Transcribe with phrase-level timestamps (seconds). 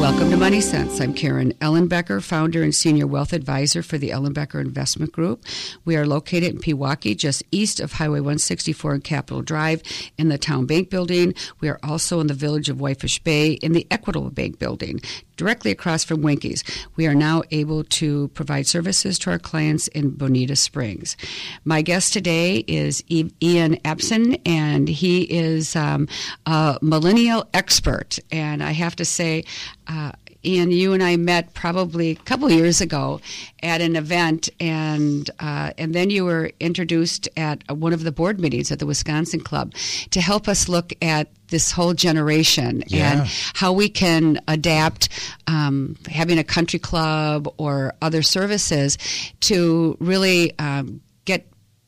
[0.00, 1.00] Welcome to Money Sense.
[1.00, 5.42] I'm Karen Ellenbecker, founder and senior wealth advisor for the Ellenbecker Investment Group.
[5.86, 9.82] We are located in Pewaukee, just east of Highway 164 and Capitol Drive
[10.18, 11.34] in the Town Bank Building.
[11.60, 15.00] We are also in the village of Whitefish Bay in the Equitable Bank Building
[15.36, 16.64] directly across from Winkies.
[16.96, 21.16] We are now able to provide services to our clients in Bonita Springs.
[21.64, 26.08] My guest today is Ian Abston, and he is um,
[26.46, 28.18] a millennial expert.
[28.30, 29.44] And I have to say,
[29.86, 30.12] uh,
[30.44, 33.20] Ian, you and I met probably a couple years ago
[33.62, 38.40] at an event, and uh, and then you were introduced at one of the board
[38.40, 39.74] meetings at the Wisconsin Club
[40.10, 43.12] to help us look at this whole generation yeah.
[43.12, 45.08] and how we can adapt
[45.46, 48.98] um, having a country club or other services
[49.40, 51.00] to really um,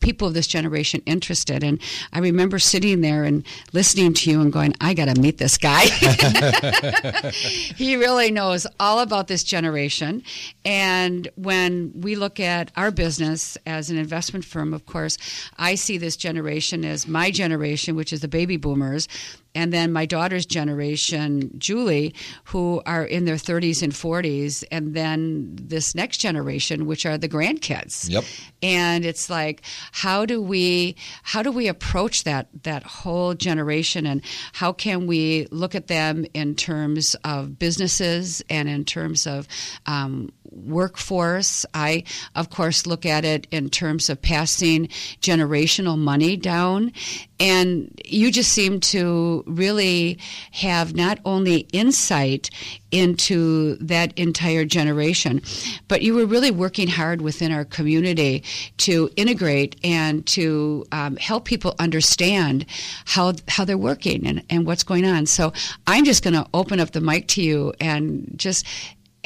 [0.00, 1.62] people of this generation interested.
[1.62, 1.80] And
[2.12, 5.58] I remember sitting there and listening to you and going, I got to meet this
[5.58, 5.86] guy.
[7.76, 10.22] he really knows all about this generation.
[10.64, 15.18] And when we look at our business as an investment firm, of course,
[15.58, 19.08] I see this generation as my generation, which is the baby boomers
[19.56, 25.56] and then my daughter's generation, Julie, who are in their 30s and 40s, and then
[25.60, 28.08] this next generation, which are the grandkids.
[28.10, 28.24] Yep.
[28.62, 29.62] And it's like,
[29.92, 35.46] how do we how do we approach that that whole generation, and how can we
[35.50, 39.48] look at them in terms of businesses and in terms of
[39.86, 40.30] um,
[40.64, 41.66] workforce.
[41.74, 42.04] I,
[42.34, 44.88] of course, look at it in terms of passing
[45.20, 46.92] generational money down.
[47.38, 50.18] And you just seem to really
[50.52, 52.48] have not only insight
[52.90, 55.42] into that entire generation,
[55.86, 58.42] but you were really working hard within our community
[58.78, 62.64] to integrate and to um, help people understand
[63.04, 65.26] how how they're working and, and what's going on.
[65.26, 65.52] So
[65.86, 68.66] I'm just going to open up the mic to you and just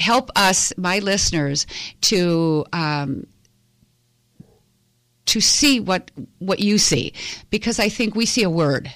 [0.00, 1.66] help us, my listeners,
[2.02, 3.26] to um,
[5.26, 7.12] to see what what you see,
[7.50, 8.92] because I think we see a word.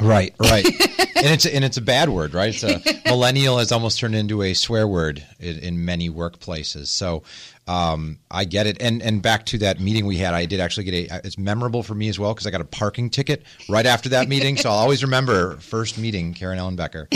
[0.00, 0.64] Right, right,
[1.16, 2.54] and it's and it's a bad word, right?
[2.54, 6.86] It's a millennial has almost turned into a swear word in, in many workplaces.
[6.88, 7.22] So
[7.68, 8.80] um, I get it.
[8.80, 11.20] And and back to that meeting we had, I did actually get a.
[11.24, 14.26] It's memorable for me as well because I got a parking ticket right after that
[14.28, 14.56] meeting.
[14.56, 17.06] so I'll always remember first meeting Karen Ellenbecker.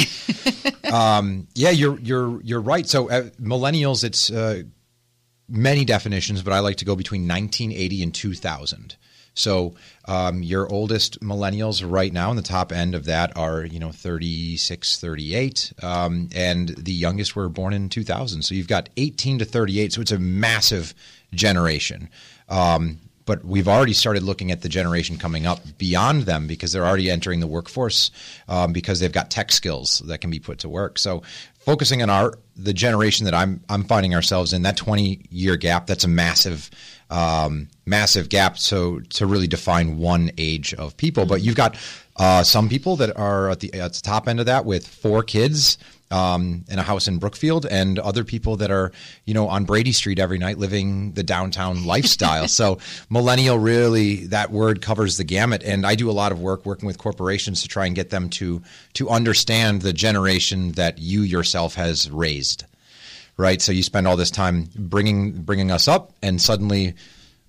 [0.93, 2.87] um, yeah, you're you're you're right.
[2.87, 4.63] So uh, millennials, it's uh,
[5.49, 8.97] many definitions, but I like to go between 1980 and 2000.
[9.35, 9.75] So
[10.07, 13.93] um, your oldest millennials right now in the top end of that are you know
[13.93, 19.45] 36 38 um, and the youngest were born in 2000 so you've got 18 to
[19.45, 20.93] 38 so it's a massive
[21.33, 22.09] generation
[22.49, 26.85] um, but we've already started looking at the generation coming up beyond them because they're
[26.85, 28.11] already entering the workforce
[28.49, 30.99] um, because they've got tech skills that can be put to work.
[30.99, 31.23] So
[31.61, 35.87] focusing on our the generation that I'm I'm finding ourselves in that 20 year gap
[35.87, 36.71] that's a massive
[37.13, 41.27] um, massive gap so to really define one age of people.
[41.27, 41.77] But you've got
[42.17, 45.23] uh, some people that are at the at the top end of that with four
[45.23, 45.79] kids
[46.11, 48.93] um, in a house in Brookfield, and other people that are,
[49.25, 52.49] you know, on Brady Street every night living the downtown lifestyle.
[52.63, 52.79] so
[53.09, 55.63] millennial really that word covers the gamut.
[55.63, 58.29] And I do a lot of work working with corporations to try and get them
[58.31, 58.63] to
[58.95, 62.65] to understand the generation that you yourself has raised.
[63.37, 63.63] Right.
[63.63, 66.95] So you spend all this time bringing bringing us up, and suddenly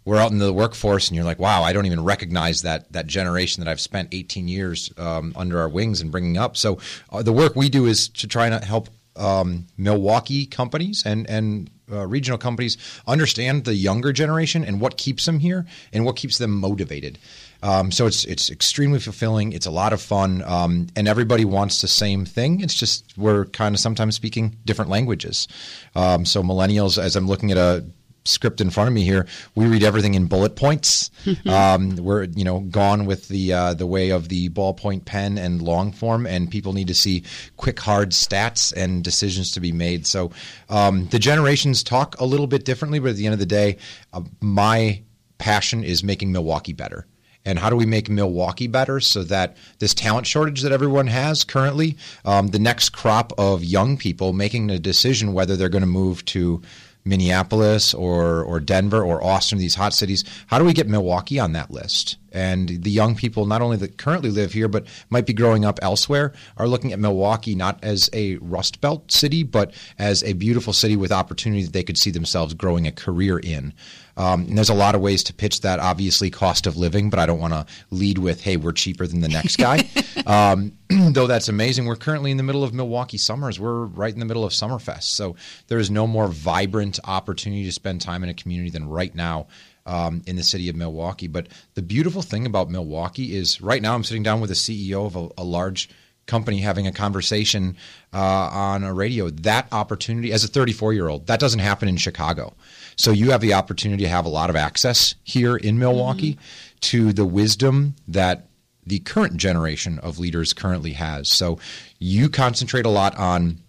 [0.06, 3.08] we're out in the workforce and you're like, wow, I don't even recognize that that
[3.08, 6.58] generation that I've spent 18 years um, under our wings and bringing up.
[6.58, 6.80] So
[7.10, 11.70] uh, the work we do is to try and help um, Milwaukee companies and and
[11.92, 12.78] uh, regional companies
[13.08, 17.20] understand the younger generation and what keeps them here and what keeps them motivated.
[17.62, 19.54] Um, so it's it's extremely fulfilling.
[19.54, 22.60] It's a lot of fun, um, and everybody wants the same thing.
[22.60, 25.48] It's just we're kind of sometimes speaking different languages.
[25.96, 27.86] Um, so millennials, as I'm looking at a
[28.26, 31.12] script in front of me here, we read everything in bullet points.
[31.48, 35.62] um, we're you know gone with the uh, the way of the ballpoint pen and
[35.62, 37.24] long form, and people need to see
[37.58, 40.06] quick, hard stats and decisions to be made.
[40.08, 40.32] So
[40.70, 43.78] um, the generations talk a little bit differently, but at the end of the day,
[44.14, 45.02] uh, my
[45.38, 47.06] passion is making Milwaukee better.
[47.46, 51.44] And how do we make Milwaukee better so that this talent shortage that everyone has
[51.44, 55.88] currently, um, the next crop of young people making a decision whether they're going to
[55.88, 56.62] move to
[57.06, 60.24] Minneapolis or or Denver or Austin, these hot cities.
[60.48, 62.18] How do we get Milwaukee on that list?
[62.32, 65.80] And the young people, not only that currently live here, but might be growing up
[65.82, 70.74] elsewhere, are looking at Milwaukee not as a Rust Belt city, but as a beautiful
[70.74, 73.74] city with opportunity that they could see themselves growing a career in.
[74.16, 75.80] Um, and there's a lot of ways to pitch that.
[75.80, 79.22] Obviously, cost of living, but I don't want to lead with, "Hey, we're cheaper than
[79.22, 79.90] the next guy."
[80.28, 81.86] um, though that's amazing.
[81.86, 83.60] We're currently in the middle of Milwaukee summers.
[83.60, 85.36] We're right in the middle of Summerfest, so
[85.68, 89.48] there is no more vibrant opportunity to spend time in a community than right now.
[89.86, 91.28] Um, in the city of Milwaukee.
[91.28, 95.06] But the beautiful thing about Milwaukee is right now I'm sitting down with a CEO
[95.06, 95.90] of a, a large
[96.26, 97.76] company having a conversation
[98.14, 99.30] uh, on a radio.
[99.30, 102.54] That opportunity, as a 34 year old, that doesn't happen in Chicago.
[102.96, 106.78] So you have the opportunity to have a lot of access here in Milwaukee mm-hmm.
[106.82, 108.48] to the wisdom that
[108.86, 111.30] the current generation of leaders currently has.
[111.30, 111.60] So
[112.00, 113.60] you concentrate a lot on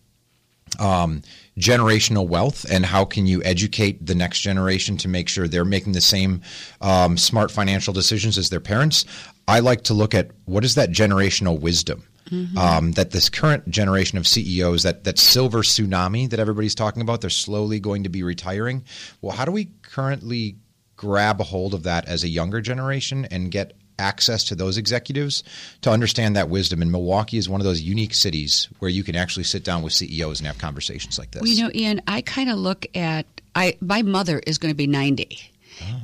[0.80, 1.22] um,
[1.58, 5.92] generational wealth and how can you educate the next generation to make sure they're making
[5.92, 6.42] the same
[6.80, 9.04] um, smart financial decisions as their parents.
[9.46, 12.56] I like to look at what is that generational wisdom Mm-hmm.
[12.56, 17.20] Um, that this current generation of CEOs, that that silver tsunami that everybody's talking about,
[17.20, 18.82] they're slowly going to be retiring.
[19.20, 20.56] Well, how do we currently
[20.96, 25.44] grab a hold of that as a younger generation and get access to those executives
[25.82, 26.82] to understand that wisdom.
[26.82, 29.92] And Milwaukee is one of those unique cities where you can actually sit down with
[29.92, 31.42] CEOs and have conversations like this.
[31.42, 34.76] Well, you know, Ian, I kind of look at I my mother is going to
[34.76, 35.38] be 90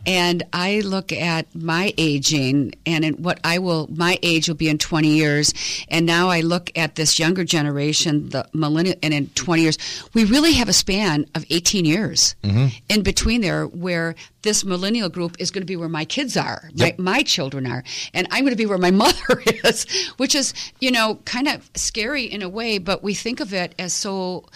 [0.06, 4.69] and I look at my aging and in what I will, my age will be
[4.69, 5.52] in 20 years.
[5.88, 9.78] And now I look at this younger generation, the millennial, and in 20 years,
[10.14, 12.67] we really have a span of 18 years mm-hmm.
[12.88, 16.70] in between there where this millennial group is going to be where my kids are,
[16.73, 16.99] yep.
[16.99, 17.84] my, my children are,
[18.14, 21.70] and I'm going to be where my mother is, which is, you know, kind of
[21.75, 24.46] scary in a way, but we think of it as so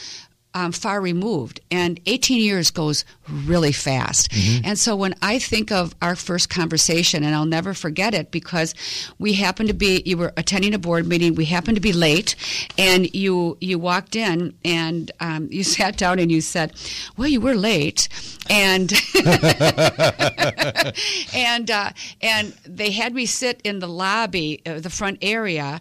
[0.54, 4.30] um, far removed, and 18 years goes really fast.
[4.30, 4.66] Mm-hmm.
[4.66, 8.74] And so when I think of our first conversation, and I'll never forget it because
[9.18, 12.36] we happened to be you were attending a board meeting, we happened to be late,
[12.78, 16.72] and you you walked in and um, you sat down and you said,
[17.16, 18.08] "Well, you were late,"
[18.48, 18.92] and
[21.34, 21.90] and uh,
[22.22, 25.80] and they had me sit in the lobby, uh, the front area,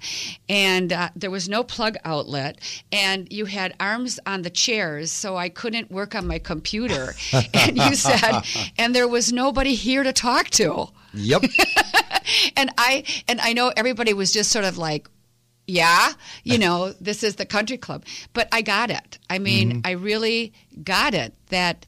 [0.50, 2.60] and uh, there was no plug outlet,
[2.92, 7.14] and you had arms on the chairs, so I couldn't work on my computer.
[7.54, 8.44] and you said,
[8.78, 10.88] and there was nobody here to talk to.
[11.14, 11.44] Yep.
[12.58, 15.10] and I and I know everybody was just sort of like,
[15.68, 16.14] yeah,
[16.44, 18.06] you know, this is the country club.
[18.34, 19.20] But I got it.
[19.30, 19.82] I mean, mm-hmm.
[19.86, 21.86] I really got it that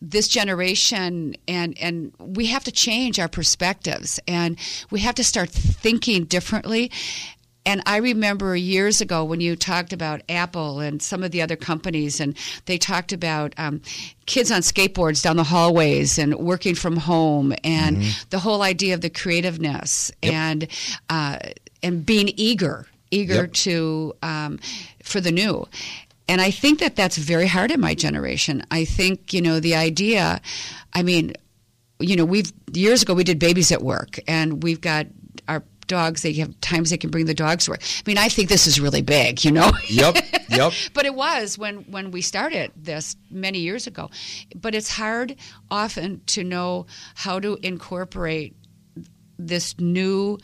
[0.00, 4.56] this generation and and we have to change our perspectives and
[4.90, 6.90] we have to start thinking differently
[7.66, 11.56] and I remember years ago when you talked about Apple and some of the other
[11.56, 13.82] companies, and they talked about um,
[14.26, 18.28] kids on skateboards down the hallways and working from home, and mm-hmm.
[18.30, 20.32] the whole idea of the creativeness yep.
[20.32, 20.68] and
[21.10, 21.38] uh,
[21.82, 23.52] and being eager, eager yep.
[23.52, 24.58] to um,
[25.02, 25.66] for the new.
[26.26, 28.62] And I think that that's very hard in my generation.
[28.70, 30.40] I think you know the idea.
[30.94, 31.34] I mean,
[32.00, 35.06] you know, we've years ago we did babies at work, and we've got
[35.48, 36.22] our dogs.
[36.22, 37.82] They have times they can bring the dogs to work.
[37.82, 39.72] I mean, I think this is really big, you know.
[39.88, 40.16] Yep.
[40.50, 40.72] Yep.
[40.94, 44.08] but it was when when we started this many years ago.
[44.56, 45.36] But it's hard
[45.70, 48.56] often to know how to incorporate
[49.38, 50.38] this new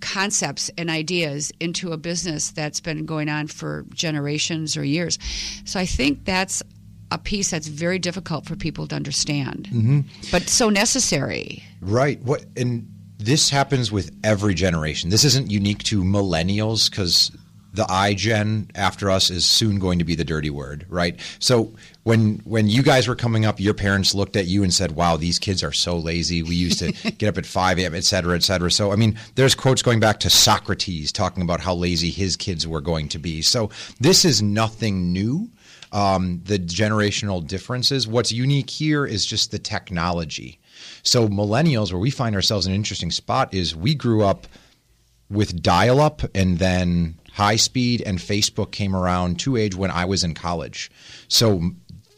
[0.00, 5.18] concepts and ideas into a business that's been going on for generations or years.
[5.64, 6.62] So I think that's
[7.10, 10.00] a piece that's very difficult for people to understand, mm-hmm.
[10.32, 11.62] but so necessary.
[11.80, 12.20] Right.
[12.22, 15.10] What and this happens with every generation.
[15.10, 17.30] This isn't unique to millennials because
[17.76, 21.20] the iGen after us is soon going to be the dirty word, right?
[21.38, 21.72] So
[22.04, 25.16] when when you guys were coming up, your parents looked at you and said, "Wow,
[25.16, 26.42] these kids are so lazy.
[26.42, 29.18] We used to get up at five a.m., et cetera, et cetera." So I mean,
[29.34, 33.18] there's quotes going back to Socrates talking about how lazy his kids were going to
[33.18, 33.42] be.
[33.42, 33.70] So
[34.00, 35.50] this is nothing new.
[35.92, 38.08] Um, the generational differences.
[38.08, 40.58] What's unique here is just the technology.
[41.06, 44.48] So millennials, where we find ourselves in an interesting spot, is we grew up
[45.30, 50.04] with dial up and then high speed and Facebook came around to age when I
[50.04, 50.90] was in college.
[51.28, 51.62] So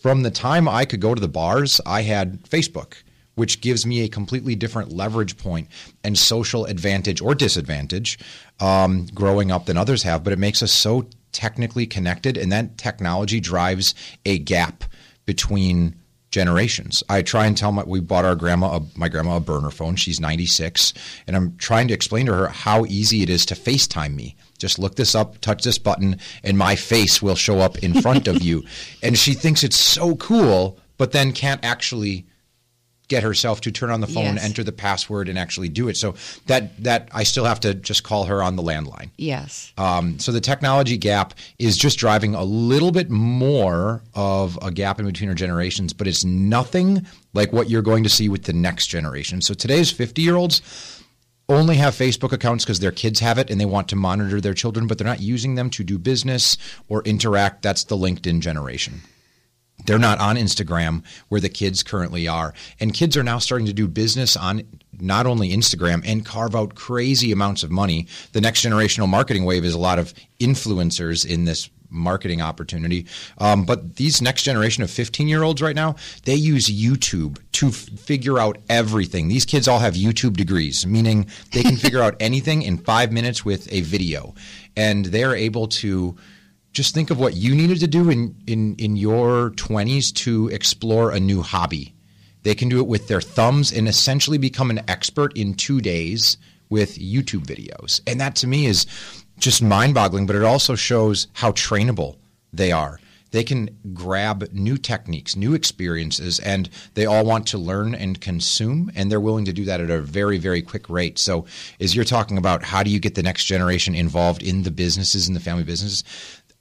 [0.02, 2.94] from the time I could go to the bars, I had Facebook,
[3.34, 5.68] which gives me a completely different leverage point
[6.02, 8.18] and social advantage or disadvantage
[8.58, 10.24] um, growing up than others have.
[10.24, 14.84] But it makes us so technically connected, and that technology drives a gap
[15.26, 15.94] between
[16.30, 17.02] generations.
[17.08, 19.96] I try and tell my we bought our grandma a, my grandma a burner phone.
[19.96, 20.92] She's 96
[21.26, 24.36] and I'm trying to explain to her how easy it is to FaceTime me.
[24.58, 28.28] Just look this up, touch this button and my face will show up in front
[28.28, 28.64] of you.
[29.02, 32.26] And she thinks it's so cool but then can't actually
[33.08, 34.44] get herself to turn on the phone, Yes.
[34.44, 35.96] enter the password, and actually do it.
[35.96, 36.14] So
[36.46, 39.10] that that I still have to just call her on the landline.
[39.16, 39.72] Yes.
[39.78, 45.00] Um, so the technology gap is just driving a little bit more of a gap
[45.00, 48.52] in between our generations, but it's nothing like what you're going to see with the
[48.52, 49.40] next generation.
[49.40, 50.62] So today's 50 year olds
[51.50, 54.52] only have Facebook accounts because their kids have it and they want to monitor their
[54.52, 57.62] children, but they're not using them to do business or interact.
[57.62, 59.00] That's the LinkedIn generation.
[59.88, 62.52] They're not on Instagram where the kids currently are.
[62.78, 64.64] And kids are now starting to do business on
[65.00, 68.06] not only Instagram and carve out crazy amounts of money.
[68.32, 73.06] The next generational marketing wave is a lot of influencers in this marketing opportunity.
[73.38, 77.68] Um, but these next generation of 15 year olds right now, they use YouTube to
[77.68, 79.28] f- figure out everything.
[79.28, 83.42] These kids all have YouTube degrees, meaning they can figure out anything in five minutes
[83.42, 84.34] with a video.
[84.76, 86.14] And they're able to
[86.72, 91.10] just think of what you needed to do in, in, in your 20s to explore
[91.10, 91.94] a new hobby.
[92.42, 96.36] They can do it with their thumbs and essentially become an expert in two days
[96.68, 98.00] with YouTube videos.
[98.06, 98.86] And that to me is
[99.38, 102.16] just mind boggling, but it also shows how trainable
[102.52, 103.00] they are.
[103.30, 108.90] They can grab new techniques, new experiences, and they all want to learn and consume,
[108.94, 111.18] and they're willing to do that at a very, very quick rate.
[111.18, 111.44] So,
[111.78, 115.28] as you're talking about how do you get the next generation involved in the businesses
[115.28, 116.04] and the family businesses,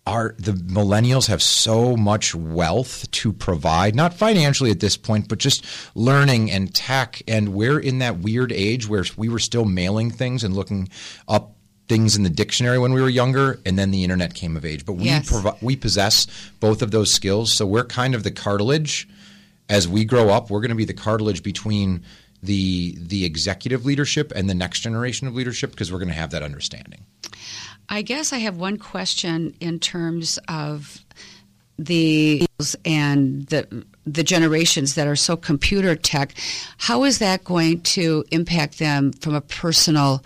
[0.07, 5.37] are the millennials have so much wealth to provide not financially at this point but
[5.37, 7.21] just learning and tech.
[7.27, 10.87] And we're in that weird age where we were still mailing things and looking
[11.27, 11.55] up
[11.89, 14.85] things in the dictionary when we were younger and then the internet came of age.
[14.85, 15.27] But we Yes.
[15.29, 16.25] provi- we possess
[16.59, 17.53] both of those skills.
[17.53, 19.07] So we're kind of the cartilage.
[19.69, 22.01] As we grow up we're going to be the cartilage between
[22.41, 26.29] the the executive leadership and the next generation of leadership because we're going to have
[26.31, 27.03] that understanding
[27.89, 31.03] I guess I have one question in terms of
[31.79, 32.45] the
[32.85, 36.33] and the the generations that are so computer tech.
[36.77, 40.23] How is that going to impact them from a personal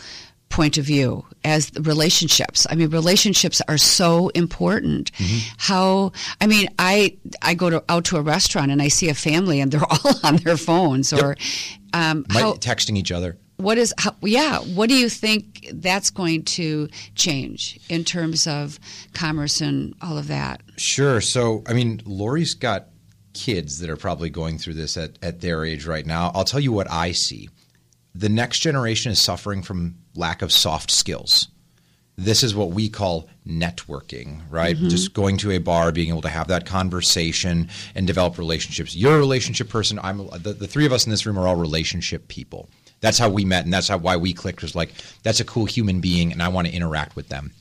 [0.49, 2.65] point of view as relationships?
[2.69, 5.11] I mean, relationships are so important.
[5.57, 9.15] How I mean, I I go to out to a restaurant and I see a
[9.15, 11.35] family and they're all on their phones or
[11.93, 16.43] um, how texting each other what is how, yeah what do you think that's going
[16.43, 18.79] to change in terms of
[19.13, 21.21] commerce and all of that Sure.
[21.21, 22.87] So, I mean, Lori's got
[23.33, 26.31] kids that are probably going through this at, at their age right now.
[26.33, 27.49] I'll tell you what I see.
[28.15, 31.47] The next generation is suffering from lack of soft skills.
[32.17, 34.75] This is what we call networking, right?
[34.75, 34.89] Mm-hmm.
[34.89, 38.95] Just going to a bar, being able to have that conversation and develop relationships.
[38.95, 39.99] You're a relationship person.
[40.03, 42.69] I'm the, the three of us in this room are all relationship people.
[43.01, 44.61] That's how we met, and that's how why we clicked.
[44.61, 44.93] Was like
[45.23, 47.51] that's a cool human being, and I want to interact with them.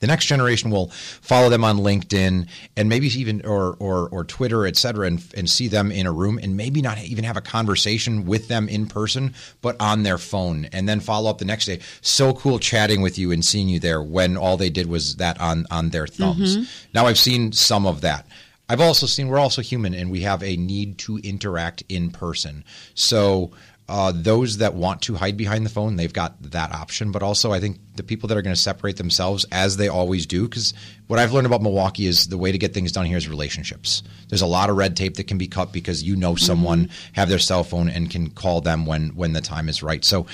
[0.00, 0.88] The next generation will
[1.20, 5.48] follow them on LinkedIn and maybe even or or, or Twitter, et cetera, and, and
[5.48, 8.86] see them in a room and maybe not even have a conversation with them in
[8.86, 11.80] person, but on their phone, and then follow up the next day.
[12.00, 15.38] So cool chatting with you and seeing you there when all they did was that
[15.38, 16.56] on on their thumbs.
[16.56, 16.90] Mm-hmm.
[16.94, 18.26] Now I've seen some of that.
[18.70, 22.64] I've also seen we're also human and we have a need to interact in person.
[22.94, 23.50] So
[23.90, 27.10] uh, those that want to hide behind the phone, they've got that option.
[27.10, 30.26] But also, I think the people that are going to separate themselves, as they always
[30.26, 30.72] do, because
[31.08, 34.04] what I've learned about Milwaukee is the way to get things done here is relationships.
[34.28, 37.28] There's a lot of red tape that can be cut because you know someone, have
[37.28, 40.04] their cell phone, and can call them when when the time is right.
[40.04, 40.26] So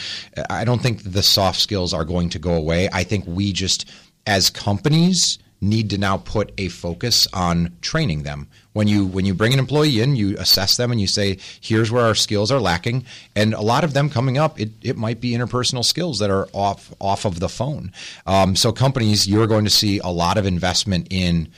[0.50, 2.90] I don't think the soft skills are going to go away.
[2.92, 3.88] I think we just,
[4.26, 8.48] as companies, need to now put a focus on training them.
[8.76, 11.90] When you when you bring an employee in, you assess them and you say, here's
[11.90, 13.06] where our skills are lacking.
[13.34, 16.46] And a lot of them coming up, it, it might be interpersonal skills that are
[16.52, 17.90] off off of the phone.
[18.26, 21.48] Um, so companies, you're going to see a lot of investment in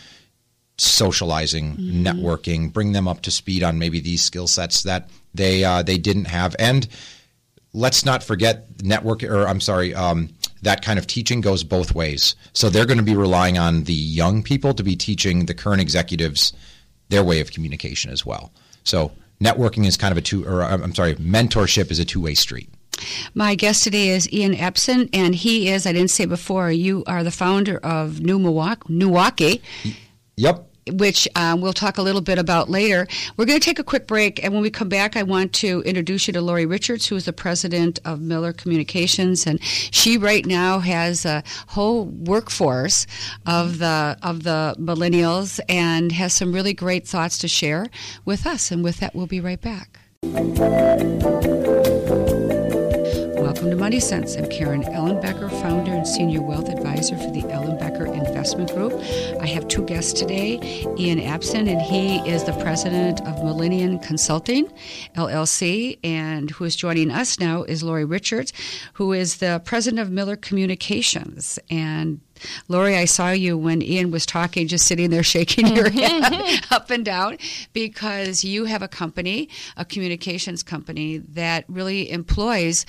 [0.77, 5.83] socializing, networking, bring them up to speed on maybe these skill sets that they uh,
[5.83, 6.55] they didn't have.
[6.61, 6.87] And
[7.73, 10.29] let's not forget network or I'm sorry, um,
[10.63, 12.37] that kind of teaching goes both ways.
[12.53, 15.81] So they're going to be relying on the young people to be teaching the current
[15.81, 16.53] executives
[17.09, 18.53] their way of communication as well.
[18.85, 19.13] So
[19.43, 22.35] networking is kind of a two, or uh, I'm sorry, mentorship is a two way
[22.35, 22.69] street.
[23.35, 27.23] my guest today is ian Abston and he is i didn't say before you are
[27.23, 29.63] the founder of NEWaukee, milwaukee
[30.37, 30.68] Yep.
[30.93, 33.07] Which um, we'll talk a little bit about later.
[33.37, 35.83] We're going to take a quick break, and when we come back, I want to
[35.83, 40.45] introduce you to Lori Richards, who is the president of Mueller Communications, and she right
[40.47, 43.07] now has a whole workforce
[43.47, 47.87] of the of the millennials and has some really great thoughts to share
[48.25, 48.71] with us.
[48.71, 50.01] And with that, we'll be right back.
[53.59, 54.37] Welcome to Money Sense.
[54.37, 57.98] I'm Karen Ellenbecker, founder and senior wealth advisor for the Ellenbecker
[58.39, 58.93] Investment Group.
[59.41, 60.61] I have two guests today
[60.97, 64.69] Ian Abston, and he is the president of Millennium Consulting
[65.17, 65.99] LLC.
[66.05, 68.53] And who is joining us now is Lori Richards,
[68.93, 71.59] who is the president of Mueller Communications.
[71.69, 72.21] And
[72.69, 76.91] Lori, I saw you when Ian was talking, just sitting there shaking your head up
[76.91, 77.39] and down
[77.73, 82.87] because you have a company, a communications company that really employs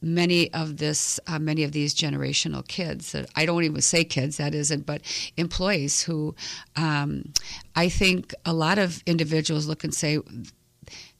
[0.00, 4.36] many of this uh, many of these generational kids that i don't even say kids
[4.36, 5.00] that isn't but
[5.36, 6.34] employees who
[6.76, 7.32] um,
[7.74, 10.18] i think a lot of individuals look and say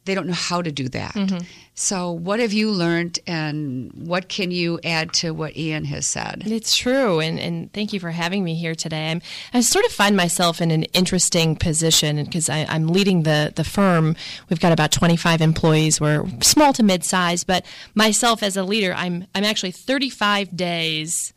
[0.09, 1.13] they don't know how to do that.
[1.13, 1.45] Mm-hmm.
[1.75, 6.45] So, what have you learned, and what can you add to what Ian has said?
[6.47, 9.11] It's true, and, and thank you for having me here today.
[9.11, 9.21] I'm,
[9.53, 14.17] I sort of find myself in an interesting position because I'm leading the, the firm.
[14.49, 16.01] We've got about 25 employees.
[16.01, 21.33] We're small to mid size, but myself as a leader, I'm, I'm actually 35 days.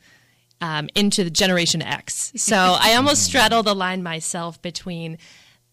[0.63, 2.34] Um, into the Generation X.
[2.36, 5.18] So I almost straddle the line myself between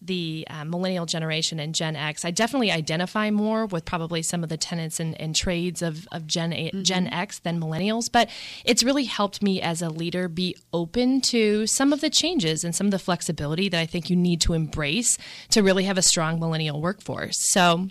[0.01, 4.49] the uh, millennial generation and Gen X, I definitely identify more with probably some of
[4.49, 6.83] the tenets and, and trades of, of Gen, A, mm-hmm.
[6.83, 8.11] Gen X than millennials.
[8.11, 8.29] But
[8.63, 12.75] it's really helped me as a leader be open to some of the changes and
[12.75, 15.17] some of the flexibility that I think you need to embrace
[15.49, 17.37] to really have a strong millennial workforce.
[17.51, 17.87] So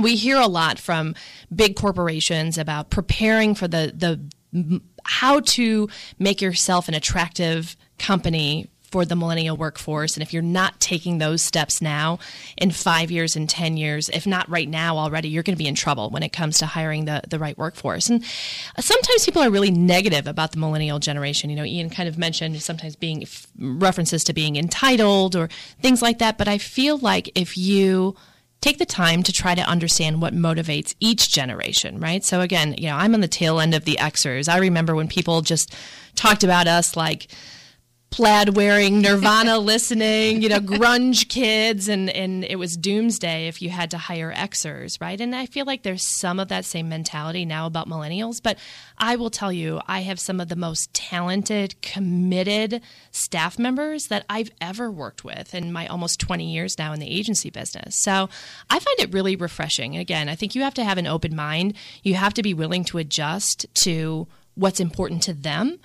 [0.00, 1.14] we hear a lot from
[1.54, 4.20] big corporations about preparing for the the
[5.04, 10.14] how to make yourself an attractive company for the millennial workforce.
[10.14, 12.18] And if you're not taking those steps now,
[12.56, 15.68] in five years and 10 years, if not right now already, you're going to be
[15.68, 18.08] in trouble when it comes to hiring the, the right workforce.
[18.08, 18.24] And
[18.76, 21.50] uh, sometimes people are really negative about the millennial generation.
[21.50, 23.26] You know, Ian kind of mentioned sometimes being
[23.58, 25.48] references to being entitled or
[25.80, 26.36] things like that.
[26.36, 28.16] But I feel like if you
[28.60, 32.22] take the time to try to understand what motivates each generation, right?
[32.24, 34.48] So again, you know, I'm on the tail end of the Xers.
[34.48, 35.74] I remember when people just
[36.14, 37.28] talked about us like,
[38.10, 43.70] plaid wearing, Nirvana listening, you know, grunge kids, and, and it was doomsday if you
[43.70, 45.20] had to hire Xers, right?
[45.20, 48.58] And I feel like there's some of that same mentality now about millennials, but
[48.98, 54.26] I will tell you, I have some of the most talented, committed staff members that
[54.28, 58.02] I've ever worked with in my almost 20 years now in the agency business.
[58.02, 58.28] So
[58.68, 59.96] I find it really refreshing.
[59.96, 62.84] again, I think you have to have an open mind, you have to be willing
[62.84, 65.78] to adjust to what's important to them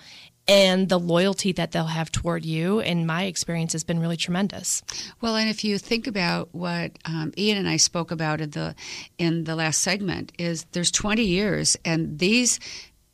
[0.47, 4.84] and the loyalty that they'll have toward you in my experience has been really tremendous
[5.21, 8.75] well and if you think about what um, ian and i spoke about in the
[9.17, 12.60] in the last segment is there's 20 years and these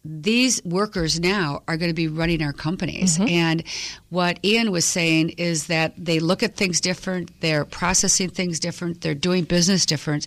[0.03, 3.17] these workers now are going to be running our companies.
[3.17, 3.29] Mm-hmm.
[3.29, 3.63] And
[4.09, 9.01] what Ian was saying is that they look at things different, they're processing things different,
[9.01, 10.25] they're doing business different.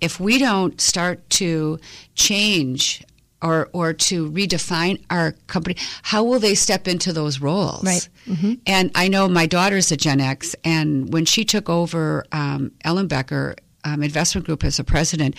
[0.00, 1.78] If we don't start to
[2.14, 3.02] change
[3.44, 8.54] or or to redefine our company how will they step into those roles right mm-hmm.
[8.66, 13.56] and i know my daughter's a gen x and when she took over um, ellenbecker
[13.84, 15.36] um, investment group as a president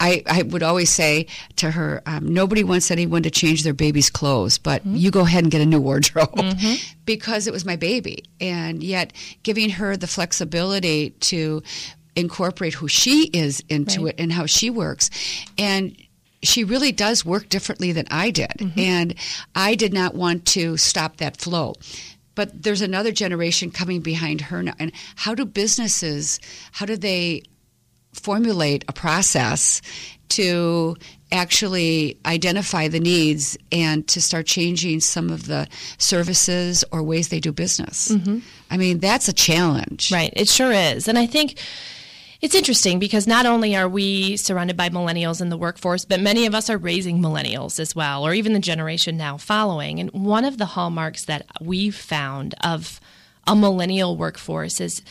[0.00, 4.10] I, I would always say to her, um, nobody wants anyone to change their baby's
[4.10, 4.96] clothes, but mm-hmm.
[4.96, 6.74] you go ahead and get a new wardrobe mm-hmm.
[7.04, 8.24] because it was my baby.
[8.40, 9.12] And yet,
[9.44, 11.62] giving her the flexibility to
[12.16, 14.14] incorporate who she is into right.
[14.14, 15.08] it and how she works.
[15.56, 15.96] And
[16.42, 18.50] she really does work differently than I did.
[18.58, 18.80] Mm-hmm.
[18.80, 19.14] And
[19.54, 21.74] I did not want to stop that flow.
[22.34, 24.72] But there's another generation coming behind her now.
[24.78, 26.40] And how do businesses,
[26.72, 27.42] how do they
[28.12, 29.82] formulate a process
[30.30, 30.96] to
[31.30, 37.40] actually identify the needs and to start changing some of the services or ways they
[37.40, 38.08] do business?
[38.08, 38.38] Mm-hmm.
[38.70, 40.10] I mean, that's a challenge.
[40.10, 40.32] Right.
[40.34, 41.08] It sure is.
[41.08, 41.58] And I think
[42.42, 46.44] it's interesting because not only are we surrounded by millennials in the workforce, but many
[46.44, 50.00] of us are raising millennials as well, or even the generation now following.
[50.00, 53.00] And one of the hallmarks that we've found of
[53.46, 55.02] a millennial workforce is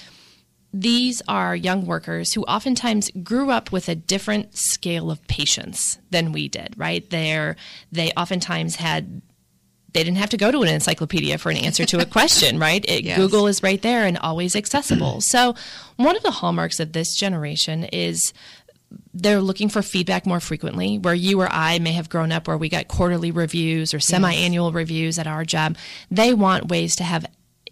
[0.74, 6.34] these are young workers who oftentimes grew up with a different scale of patience than
[6.34, 7.10] we did, right?
[7.10, 7.56] They're,
[7.94, 9.22] they oftentimes had
[9.94, 12.84] they didn't have to go to an encyclopedia for an answer to a question, right?
[12.88, 13.18] It, yes.
[13.18, 15.14] Google is right there and always accessible.
[15.14, 15.20] Mm-hmm.
[15.20, 15.56] so,
[15.98, 18.34] one of the hallmarks of this generation is
[19.14, 22.58] they're looking for feedback more frequently where you or i may have grown up where
[22.58, 24.76] we got quarterly reviews or semi-annual yes.
[24.76, 25.78] reviews at our job
[26.10, 27.26] they want ways to have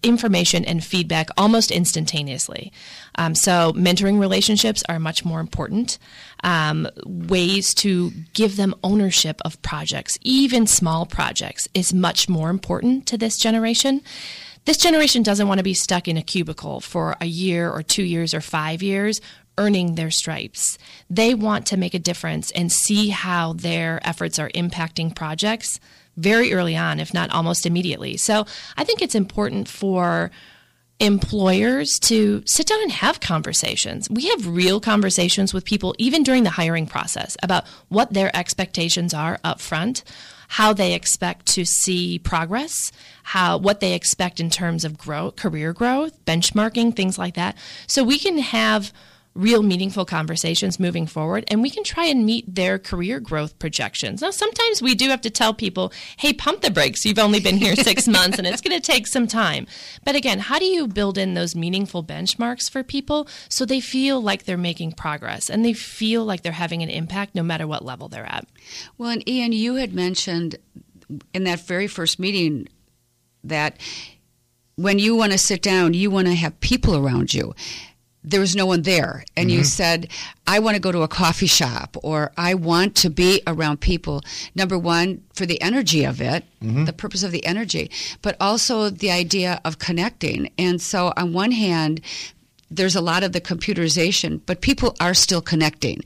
[0.03, 2.71] information and feedback almost instantaneously.
[3.15, 5.97] Um, so, mentoring relationships are much more important.
[6.43, 13.05] Um, ways to give them ownership of projects, even small projects, is much more important
[13.07, 14.01] to this generation
[14.65, 18.03] this generation doesn't want to be stuck in a cubicle for a year or two
[18.03, 19.19] years or five years
[19.60, 20.80] earning their stripes.
[21.10, 25.80] They want to make a difference and see how their efforts are impacting projects
[26.17, 28.17] very early on, if not almost immediately.
[28.17, 28.45] So
[28.78, 30.32] I think it's important for
[31.00, 34.10] employers to sit down and have conversations.
[34.10, 39.13] We have real conversations with people, even during the hiring process, about what their expectations
[39.13, 40.04] are up front,
[40.50, 42.91] how they expect to see progress,
[43.24, 47.56] how what they expect in terms of growth, career growth, benchmarking, things like that.
[47.88, 48.91] So we can have
[49.36, 54.22] real meaningful conversations moving forward and we can try and meet their career growth projections.
[54.22, 57.06] Now, sometimes we do have to tell people, hey, pump the brakes.
[57.06, 59.68] You've only been here six months and it's going to take some time.
[60.04, 64.22] But again, how do you build in those meaningful benchmarks for people so they feel
[64.22, 67.86] like they're making progress and they feel like they're having an impact no matter what
[67.86, 68.48] level they're at?
[68.98, 70.58] Well, and Ian, you had mentioned
[71.34, 72.68] in that very first meeting
[73.44, 73.78] that
[74.76, 77.54] when you want to sit down, you want to have people around you
[78.23, 79.60] there was no one there and mm-hmm.
[79.60, 80.10] you said
[80.47, 84.21] i want to go to a coffee shop or i want to be around people
[84.55, 86.86] number one for the energy of it mm-hmm.
[86.86, 87.89] the purpose of the energy
[88.21, 92.01] but also the idea of connecting and so on one hand
[92.71, 96.01] there's a lot of the computerization but people are still connecting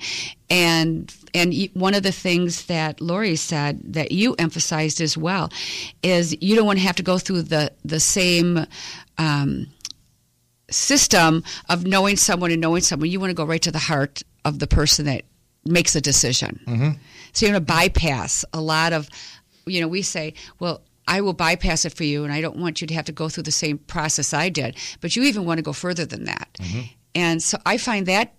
[0.50, 5.52] and and one of the things that Lori said that you emphasized as well
[6.04, 8.68] is you don't want to have to go through the the same
[9.18, 9.68] um,
[10.74, 14.24] system of knowing someone and knowing someone, you want to go right to the heart
[14.44, 15.24] of the person that
[15.66, 16.60] makes a decision.
[16.68, 16.90] Mm-hmm.
[17.32, 19.10] So you're going to bypass a lot of,
[19.66, 22.80] you know, we say, well, I will bypass it for you, and I don't want
[22.80, 24.76] you to have to go through the same process I did.
[25.02, 26.50] But you even want to go further than that.
[26.60, 26.82] Mm-hmm.
[27.16, 28.34] And so I find that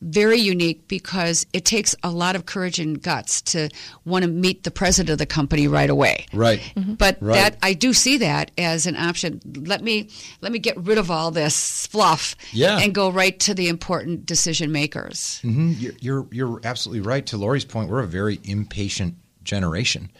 [0.00, 3.68] very unique because it takes a lot of courage and guts to
[4.04, 6.26] want to meet the president of the company right away.
[6.32, 6.60] Right.
[6.76, 6.94] Mm-hmm.
[6.94, 7.34] But right.
[7.34, 9.40] that I do see that as an option.
[9.44, 10.08] Let me
[10.40, 12.78] let me get rid of all this fluff yeah.
[12.78, 15.40] and go right to the important decision makers.
[15.42, 15.72] Mm-hmm.
[15.78, 17.26] You're, you're, you're absolutely right.
[17.26, 20.10] To Lori's point, we're a very impatient generation.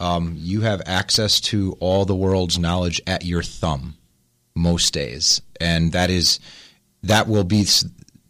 [0.00, 3.94] Um, you have access to all the world's knowledge at your thumb
[4.54, 6.40] most days, and that is
[7.04, 7.64] that will be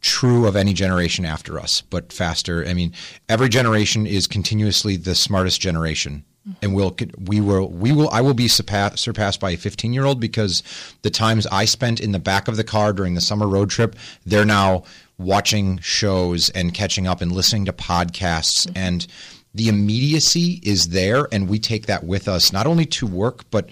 [0.05, 2.65] true of any generation after us, but faster.
[2.67, 2.93] I mean,
[3.29, 6.25] every generation is continuously the smartest generation.
[6.61, 10.05] And we'll we will we will I will be surpassed, surpassed by a 15 year
[10.05, 10.63] old because
[11.01, 13.97] the times I spent in the back of the car during the summer road trip,
[14.27, 14.83] they're now
[15.17, 18.77] watching shows and catching up and listening to podcasts mm-hmm.
[18.77, 19.07] and
[19.55, 23.71] the immediacy is there and we take that with us not only to work but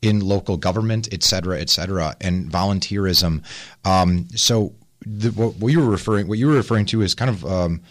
[0.00, 3.42] in local government, et cetera, et cetera, and volunteerism.
[3.84, 4.74] Um, so
[5.06, 7.82] the, what you were referring what you were referring to is kind of um,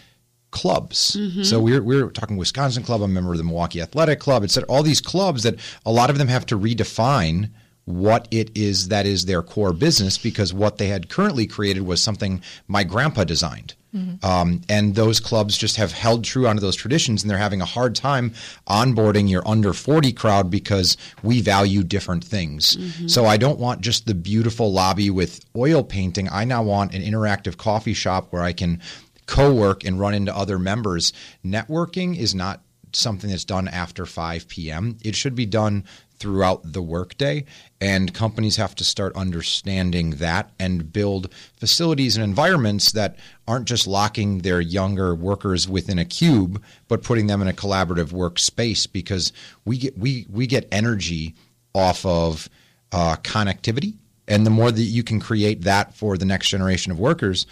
[0.50, 1.16] clubs.
[1.16, 1.42] Mm-hmm.
[1.42, 3.02] So we're we're talking Wisconsin Club.
[3.02, 4.44] I'm a member of the Milwaukee Athletic Club.
[4.44, 7.50] It's all these clubs that a lot of them have to redefine
[7.84, 12.02] what it is that is their core business because what they had currently created was
[12.02, 13.74] something my grandpa designed.
[13.94, 14.26] Mm-hmm.
[14.26, 17.66] Um, and those clubs just have held true onto those traditions, and they're having a
[17.66, 18.34] hard time
[18.66, 22.76] onboarding your under 40 crowd because we value different things.
[22.76, 23.06] Mm-hmm.
[23.06, 26.28] So I don't want just the beautiful lobby with oil painting.
[26.30, 28.80] I now want an interactive coffee shop where I can
[29.26, 31.12] co work and run into other members.
[31.44, 34.98] Networking is not something that's done after 5 p.m.
[35.02, 35.84] It should be done
[36.24, 37.44] throughout the workday.
[37.82, 43.86] And companies have to start understanding that and build facilities and environments that aren't just
[43.86, 49.34] locking their younger workers within a cube, but putting them in a collaborative workspace because
[49.66, 51.34] we get we we get energy
[51.74, 52.48] off of
[52.90, 53.98] uh, connectivity.
[54.26, 57.46] And the more that you can create that for the next generation of workers,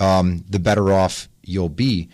[0.00, 2.08] um, the better off you'll be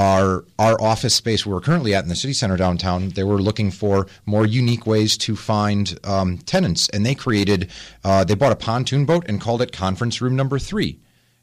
[0.00, 3.70] our our office space we're currently at in the city center downtown, they were looking
[3.70, 7.70] for more unique ways to find um, tenants, and they created
[8.02, 10.98] uh, they bought a pontoon boat and called it Conference Room Number Three.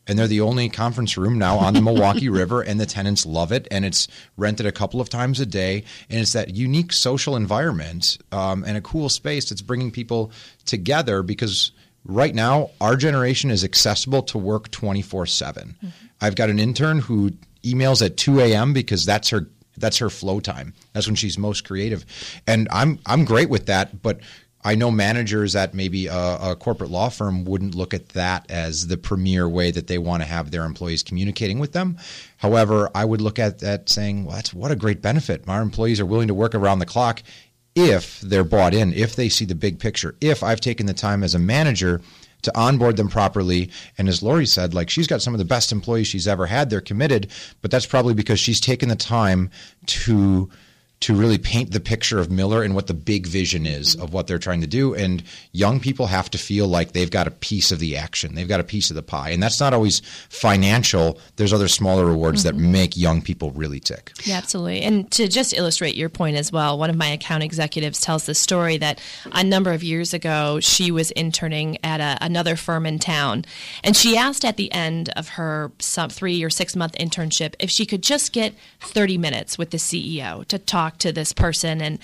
[0.10, 3.52] And they're the only conference room now on the Milwaukee River, and the tenants love
[3.52, 3.68] it.
[3.70, 8.18] And it's rented a couple of times a day, and it's that unique social environment
[8.32, 10.32] um, and a cool space that's bringing people
[10.66, 11.24] together.
[11.24, 11.74] Because
[12.06, 15.76] right now, our generation is accessible to work twenty four seven.
[15.78, 15.90] Mm-hmm.
[16.22, 18.74] I've got an intern who emails at 2 a.m.
[18.74, 20.74] because that's her that's her flow time.
[20.94, 22.06] That's when she's most creative,
[22.48, 24.02] and I'm I'm great with that.
[24.02, 24.20] But
[24.64, 28.88] I know managers at maybe a, a, corporate law firm wouldn't look at that as
[28.88, 31.98] the premier way that they want to have their employees communicating with them.
[32.38, 35.44] However, I would look at that saying, well, that's what a great benefit.
[35.48, 37.24] Our employees are willing to work around the clock
[37.76, 41.24] if they're bought in, if they see the big picture, if I've taken the time
[41.24, 42.02] as a manager
[42.44, 43.70] to onboard them properly.
[43.98, 46.70] And as Lori said, like she's got some of the best employees she's ever had.
[46.70, 49.50] They're committed, but that's probably because she's taken the time
[49.88, 50.50] to
[51.00, 54.26] to really paint the picture of Mueller and what the big vision is of what
[54.26, 54.96] they're trying to do.
[54.96, 58.48] And young people have to feel like they've got a piece of the action, they've
[58.48, 59.30] got a piece of the pie.
[59.30, 62.58] And that's not always financial, there's other smaller rewards mm-hmm.
[62.58, 64.12] that make young people really tick.
[64.24, 64.82] Yeah, absolutely.
[64.82, 68.36] And to just illustrate your point as well, one of my account executives tells the
[68.36, 69.00] story that
[69.32, 73.46] a number of years ago, she was interning at a, another firm in town.
[73.84, 77.70] And she asked at the end of her some three or six month internship if
[77.70, 81.82] she could just get 30 minutes with the CEO to talk talk to this person
[81.82, 82.00] and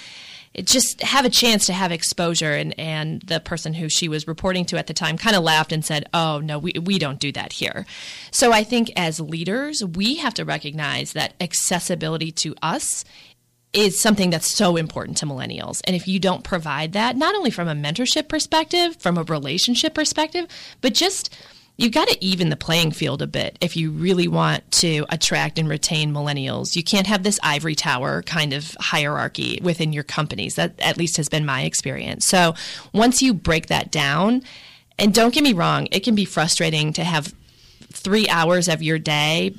[0.63, 4.65] just have a chance to have exposure and, and the person who she was reporting
[4.65, 7.31] to at the time kind of laughed and said oh no we, we don't do
[7.31, 7.85] that here
[8.29, 13.03] so i think as leaders we have to recognize that accessibility to us
[13.73, 15.81] is something that's so important to millennials.
[15.85, 19.95] And if you don't provide that, not only from a mentorship perspective, from a relationship
[19.95, 20.45] perspective,
[20.81, 21.35] but just
[21.77, 25.57] you've got to even the playing field a bit if you really want to attract
[25.57, 26.75] and retain millennials.
[26.75, 30.55] You can't have this ivory tower kind of hierarchy within your companies.
[30.55, 32.27] That at least has been my experience.
[32.27, 32.55] So
[32.93, 34.43] once you break that down,
[34.99, 37.33] and don't get me wrong, it can be frustrating to have
[37.93, 39.53] three hours of your day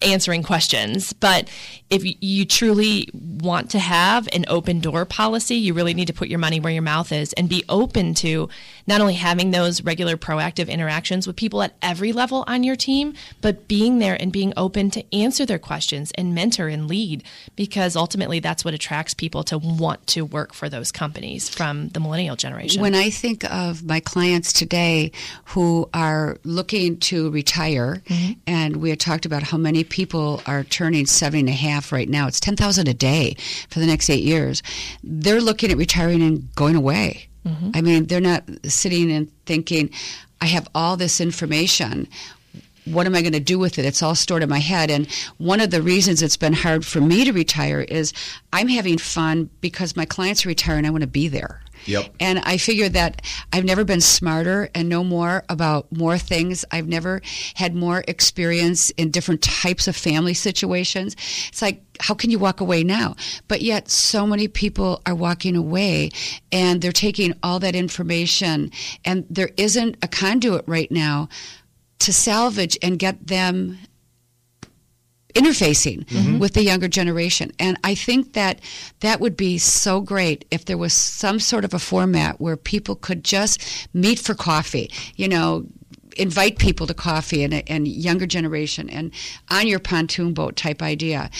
[0.00, 1.12] answering questions.
[1.12, 1.48] But
[1.90, 6.28] if you truly want to have an open door policy, you really need to put
[6.28, 8.48] your money where your mouth is and be open to
[8.86, 13.14] not only having those regular proactive interactions with people at every level on your team,
[13.40, 17.24] but being there and being open to answer their questions and mentor and lead
[17.56, 22.00] because ultimately that's what attracts people to want to work for those companies from the
[22.00, 22.80] millennial generation.
[22.80, 25.12] When I think of my clients today
[25.46, 28.32] who are looking to retire, mm-hmm.
[28.46, 32.08] and we had talked about how many people are turning 70 and a half right
[32.08, 33.36] now, it's 10,000 a day
[33.68, 34.62] for the next eight years.
[35.02, 37.28] They're looking at retiring and going away.
[37.46, 37.70] Mm-hmm.
[37.74, 39.90] I mean, they're not sitting and thinking,
[40.40, 42.08] I have all this information.
[42.84, 43.84] What am I going to do with it?
[43.84, 44.90] It's all stored in my head.
[44.90, 45.08] And
[45.38, 48.12] one of the reasons it's been hard for me to retire is
[48.52, 50.84] I'm having fun because my clients are retiring.
[50.84, 51.62] I want to be there.
[51.86, 52.14] Yep.
[52.20, 56.64] And I figure that I've never been smarter and know more about more things.
[56.70, 57.22] I've never
[57.54, 61.16] had more experience in different types of family situations.
[61.48, 63.16] It's like, how can you walk away now?
[63.48, 66.10] But yet, so many people are walking away
[66.50, 68.70] and they're taking all that information,
[69.04, 71.28] and there isn't a conduit right now
[72.00, 73.78] to salvage and get them
[75.34, 76.38] interfacing mm-hmm.
[76.38, 77.52] with the younger generation.
[77.58, 78.60] And I think that
[79.00, 82.94] that would be so great if there was some sort of a format where people
[82.94, 85.66] could just meet for coffee, you know,
[86.16, 89.12] invite people to coffee and, and younger generation and
[89.50, 91.30] on your pontoon boat type idea.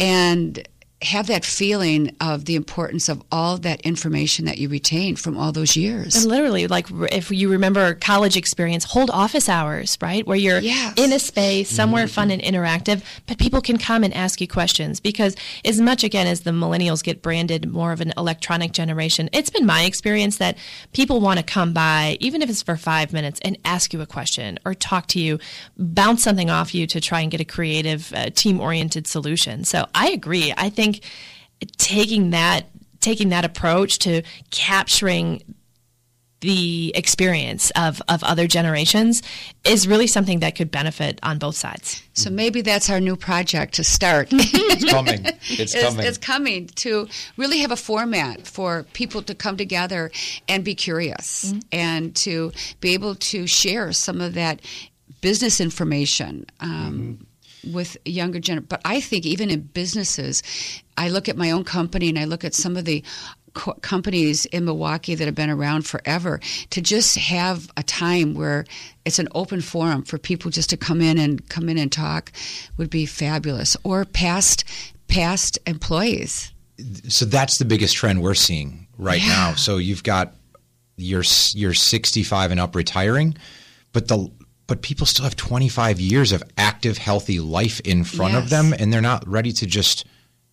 [0.00, 0.66] And
[1.02, 5.52] have that feeling of the importance of all that information that you retain from all
[5.52, 6.16] those years.
[6.16, 10.26] And literally, like if you remember college experience, hold office hours, right?
[10.26, 10.94] Where you're yes.
[10.96, 12.12] in a space somewhere mm-hmm.
[12.12, 15.34] fun and interactive, but people can come and ask you questions because
[15.64, 19.66] as much again as the millennials get branded more of an electronic generation, it's been
[19.66, 20.58] my experience that
[20.92, 24.06] people want to come by, even if it's for five minutes, and ask you a
[24.06, 25.38] question or talk to you,
[25.78, 29.64] bounce something off you to try and get a creative, uh, team-oriented solution.
[29.64, 30.52] So I agree.
[30.56, 31.04] I think think
[31.78, 32.66] taking that
[33.00, 35.42] taking that approach to capturing
[36.40, 39.22] the experience of, of other generations
[39.64, 42.02] is really something that could benefit on both sides.
[42.14, 44.28] So maybe that's our new project to start.
[44.32, 45.24] it's coming.
[45.24, 46.06] It's, it's coming.
[46.06, 50.10] It's coming to really have a format for people to come together
[50.48, 51.60] and be curious mm-hmm.
[51.70, 52.50] and to
[52.80, 54.60] be able to share some of that
[55.20, 56.46] business information.
[56.60, 57.24] Um, mm-hmm
[57.70, 60.42] with younger gener but I think even in businesses,
[60.96, 63.02] I look at my own company and I look at some of the
[63.54, 68.64] co- companies in Milwaukee that have been around forever to just have a time where
[69.04, 72.32] it's an open forum for people just to come in and come in and talk
[72.76, 74.64] would be fabulous or past
[75.08, 76.52] past employees.
[77.08, 79.28] So that's the biggest trend we're seeing right yeah.
[79.28, 79.54] now.
[79.54, 80.34] So you've got
[80.96, 83.36] you're you're 65 and up retiring,
[83.92, 84.30] but the
[84.72, 88.42] but people still have 25 years of active, healthy life in front yes.
[88.42, 90.06] of them, and they're not ready to just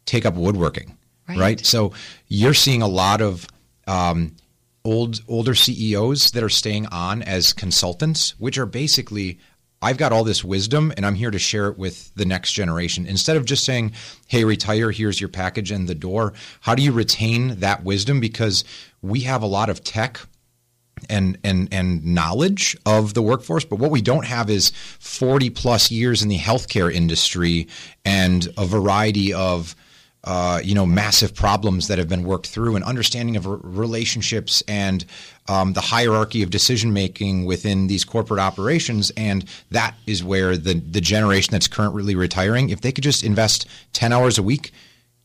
[0.04, 0.98] take up woodworking,
[1.30, 1.38] right?
[1.38, 1.66] right?
[1.66, 1.94] So
[2.28, 3.48] you're seeing a lot of
[3.88, 4.36] um,
[4.84, 9.40] old older CEOs that are staying on as consultants, which are basically
[9.82, 13.08] I've got all this wisdom and I'm here to share it with the next generation.
[13.08, 13.94] Instead of just saying,
[14.28, 18.20] hey, retire, here's your package and the door, how do you retain that wisdom?
[18.20, 18.66] Because
[19.02, 20.20] we have a lot of tech
[21.10, 25.92] and and and knowledge of the workforce but what we don't have is 40 plus
[25.92, 27.68] years in the healthcare industry
[28.06, 29.76] and a variety of
[30.26, 35.06] uh, you know massive problems that have been worked through and understanding of relationships and
[35.48, 40.74] um, the hierarchy of decision making within these corporate operations and that is where the
[40.74, 44.72] the generation that's currently retiring if they could just invest 10 hours a week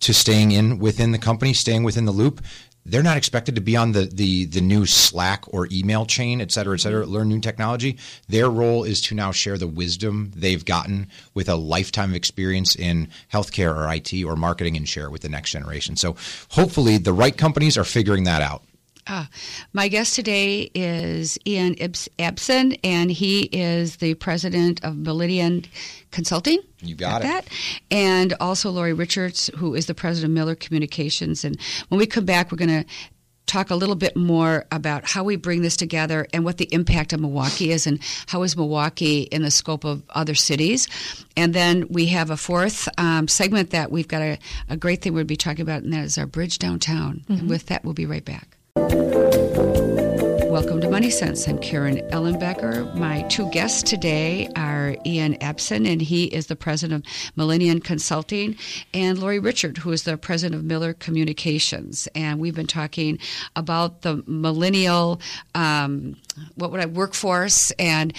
[0.04, 2.42] to staying in within the company, staying within the loop.
[2.86, 6.52] They're not expected to be on the, the, the new Slack or email chain, et
[6.52, 7.12] cetera, et cetera, mm-hmm.
[7.12, 7.96] learn new technology.
[8.28, 12.76] Their role is to now share the wisdom they've gotten with a lifetime of experience
[12.76, 15.96] in healthcare or IT or marketing and share with the next generation.
[15.96, 16.16] So
[16.50, 18.62] hopefully the right companies are figuring that out.
[19.06, 19.26] Uh,
[19.72, 25.62] my guest today is Ian Abston, and he is the president of Millennium
[26.10, 26.60] Consulting.
[26.80, 27.24] You got it.
[27.24, 27.48] That.
[27.90, 31.44] And also Lori Richards, who is the president of Mueller Communications.
[31.44, 32.88] And when we come back, we're going to
[33.46, 37.12] talk a little bit more about how we bring this together and what the impact
[37.12, 40.88] of Milwaukee is and how is Milwaukee in the scope of other cities.
[41.36, 44.38] And then we have a fourth um, segment that we've got a,
[44.70, 47.22] a great thing we'll be talking about, and that is our bridge downtown.
[47.28, 48.53] And with that, we'll be right back.
[48.76, 51.46] Welcome to Money Sense.
[51.46, 52.92] I'm Karen Ellenbecker.
[52.96, 58.56] My two guests today are Ian Abston, and he is the president of Millennium Consulting,
[58.92, 62.08] and Lori Richard, who is the president of Mueller Communications.
[62.16, 63.20] And we've been talking
[63.54, 65.20] about the millennial,
[65.54, 66.16] um,
[66.56, 68.12] what would I, workforce, and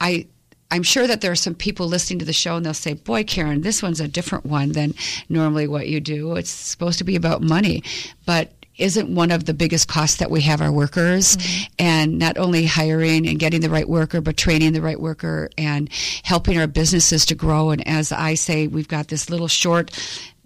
[0.00, 0.28] I
[0.70, 3.24] I'm sure that there are some people listening to the show and they'll say, Boy,
[3.24, 4.94] Karen, this one's a different one than
[5.28, 6.36] normally what you do.
[6.36, 7.82] It's supposed to be about money.
[8.24, 11.64] But isn't one of the biggest costs that we have our workers mm-hmm.
[11.78, 15.90] and not only hiring and getting the right worker but training the right worker and
[16.22, 19.90] helping our businesses to grow and as i say we've got this little short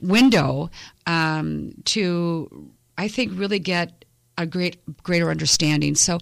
[0.01, 0.71] window
[1.07, 4.05] um, to i think really get
[4.39, 6.19] a great greater understanding so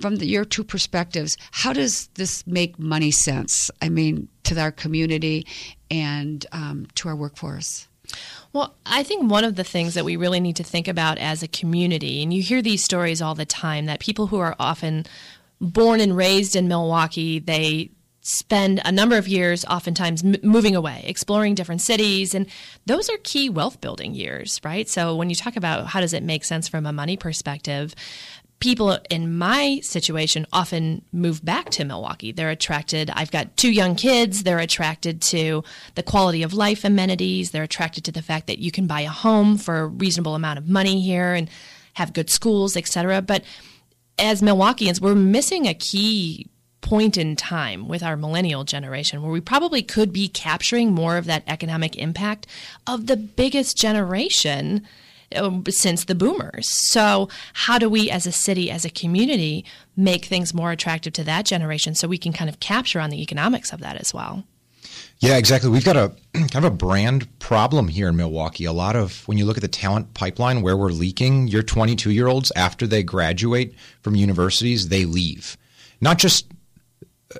[0.00, 3.70] from the, your two perspectives, how does this make money sense?
[3.82, 5.46] I mean, to our community
[5.90, 7.87] and um, to our workforce.
[8.52, 11.42] Well, I think one of the things that we really need to think about as
[11.42, 15.04] a community, and you hear these stories all the time, that people who are often
[15.60, 17.90] born and raised in Milwaukee, they
[18.22, 22.46] spend a number of years oftentimes m- moving away, exploring different cities, and
[22.84, 24.88] those are key wealth building years, right?
[24.88, 27.94] So when you talk about how does it make sense from a money perspective,
[28.60, 32.32] people in my situation often move back to Milwaukee.
[32.32, 35.62] They're attracted, I've got two young kids, they're attracted to
[35.94, 39.10] the quality of life amenities, they're attracted to the fact that you can buy a
[39.10, 41.48] home for a reasonable amount of money here and
[41.94, 43.22] have good schools, etc.
[43.22, 43.44] But
[44.18, 46.48] as Milwaukeeans, we're missing a key
[46.80, 51.26] point in time with our millennial generation where we probably could be capturing more of
[51.26, 52.46] that economic impact
[52.86, 54.86] of the biggest generation
[55.36, 56.66] Uh, since the boomers.
[56.90, 59.62] So, how do we as a city, as a community,
[59.94, 63.20] make things more attractive to that generation so we can kind of capture on the
[63.20, 64.44] economics of that as well?
[65.18, 65.68] Yeah, exactly.
[65.68, 68.64] We've got a kind of a brand problem here in Milwaukee.
[68.64, 72.10] A lot of when you look at the talent pipeline where we're leaking, your 22
[72.10, 75.58] year olds after they graduate from universities, they leave.
[76.00, 76.46] Not just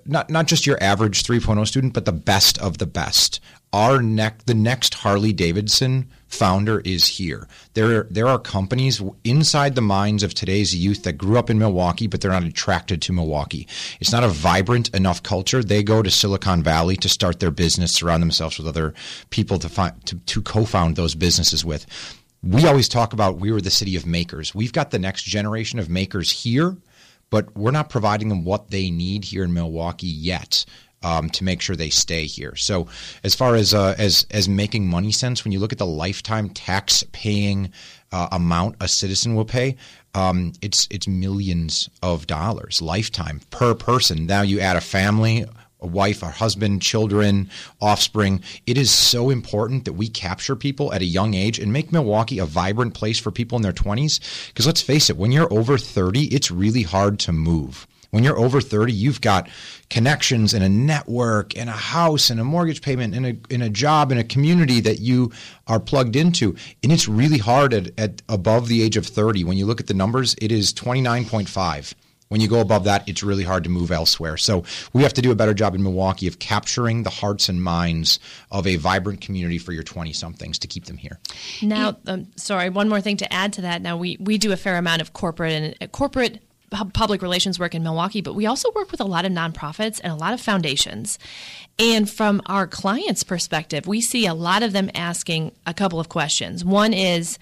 [0.05, 3.41] not not just your average 3.0 student, but the best of the best.
[3.73, 7.49] Our neck the next Harley Davidson founder is here.
[7.75, 12.07] There, there are companies inside the minds of today's youth that grew up in Milwaukee,
[12.07, 13.67] but they're not attracted to Milwaukee.
[14.01, 15.63] It's not a vibrant enough culture.
[15.63, 18.95] They go to Silicon Valley to start their business, surround themselves with other
[19.31, 21.87] people to find to, to co-found those businesses with.
[22.43, 24.55] We always talk about we were the city of makers.
[24.55, 26.77] We've got the next generation of makers here,
[27.31, 30.65] but we're not providing them what they need here in Milwaukee yet
[31.03, 32.57] um, to make sure they stay here.
[32.57, 32.89] So,
[33.23, 36.51] as far as uh, as as making money sense, when you look at the lifetime
[36.51, 37.73] tax paying
[38.13, 39.77] uh, amount a citizen will pay,
[40.15, 44.27] um, it's it's millions of dollars lifetime per person.
[44.27, 45.47] Now you add a family.
[45.81, 47.49] A wife, a husband, children,
[47.81, 48.43] offspring.
[48.67, 52.41] It is so important that we capture people at a young age and make Milwaukee
[52.41, 54.49] a vibrant place for people in their 20s.
[54.49, 57.87] Because let's face it, when you're over 30, it's really hard to move.
[58.11, 59.49] When you're over 30, you've got
[59.91, 63.69] connections and a network and a house and a mortgage payment and a, and a
[63.69, 65.31] job and a community that you
[65.67, 66.57] are plugged into.
[66.83, 69.45] And it's really hard at, at above the age of 30.
[69.45, 71.95] When you look at the numbers, it is 29.5.
[72.29, 74.37] When you go above that, it's really hard to move elsewhere.
[74.37, 77.63] So we have to do a better job in Milwaukee of capturing the hearts and
[77.63, 81.19] minds of a vibrant community for your 20 somethings to keep them here.
[81.63, 83.81] Now, um, sorry, one more thing to add to that.
[83.81, 87.75] Now, we, we do a fair amount of corporate and uh, corporate public relations work
[87.75, 90.41] in Milwaukee, but we also work with a lot of nonprofits and a lot of
[90.41, 91.19] foundations.
[91.79, 96.09] And from our clients' perspective, we see a lot of them asking a couple of
[96.09, 96.65] questions.
[96.65, 97.39] One is,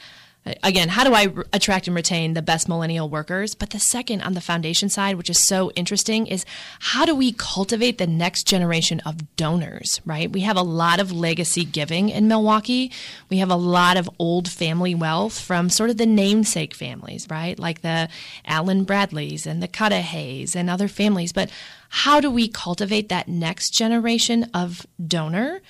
[0.62, 3.54] again, how do I attract and retain the best millennial workers?
[3.54, 6.44] But the second on the foundation side, which is so interesting, is
[6.80, 10.30] how do we cultivate the next generation of donors, right?
[10.30, 12.92] We have a lot of legacy giving in Milwaukee.
[13.28, 17.58] We have a lot of old family wealth from sort of the namesake families, right?
[17.58, 18.08] Like the
[18.44, 21.32] Allen Bradleys and the Cudahys and other families.
[21.32, 21.50] But
[21.88, 25.60] how do we cultivate that next generation of donor?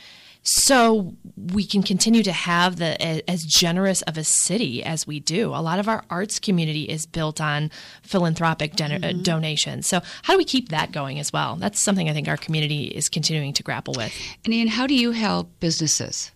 [0.47, 5.49] So we can continue to have the as generous of a city as we do.
[5.49, 7.71] A lot of our arts community is built on
[8.03, 9.23] philanthropic gener- mm-hmm.
[9.23, 9.89] donations.
[9.89, 11.57] So how do we keep that going as well?
[11.57, 14.15] That's something I think our community is continuing to grapple with.
[14.45, 16.31] And Ian, how do you help businesses?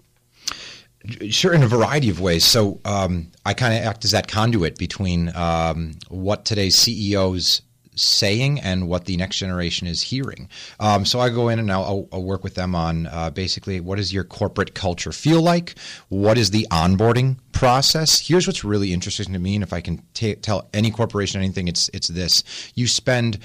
[1.31, 2.45] Sure, in a variety of ways.
[2.45, 7.63] So um, I kind of act as that conduit between um, what today's CEOs
[7.95, 10.49] saying and what the next generation is hearing.
[10.79, 13.97] Um, so I go in and I'll, I'll work with them on uh, basically what
[13.97, 15.75] does your corporate culture feel like?
[16.09, 18.27] What is the onboarding process?
[18.27, 21.69] Here's what's really interesting to me, and if I can t- tell any corporation anything,
[21.69, 22.43] it's it's this:
[22.75, 23.39] you spend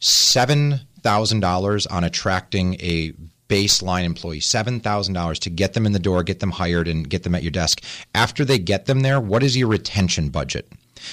[0.00, 3.12] seven thousand dollars on attracting a
[3.48, 7.34] baseline employee, $7,000 to get them in the door, get them hired, and get them
[7.34, 7.82] at your desk.
[8.14, 10.72] After they get them there, what is your retention budget?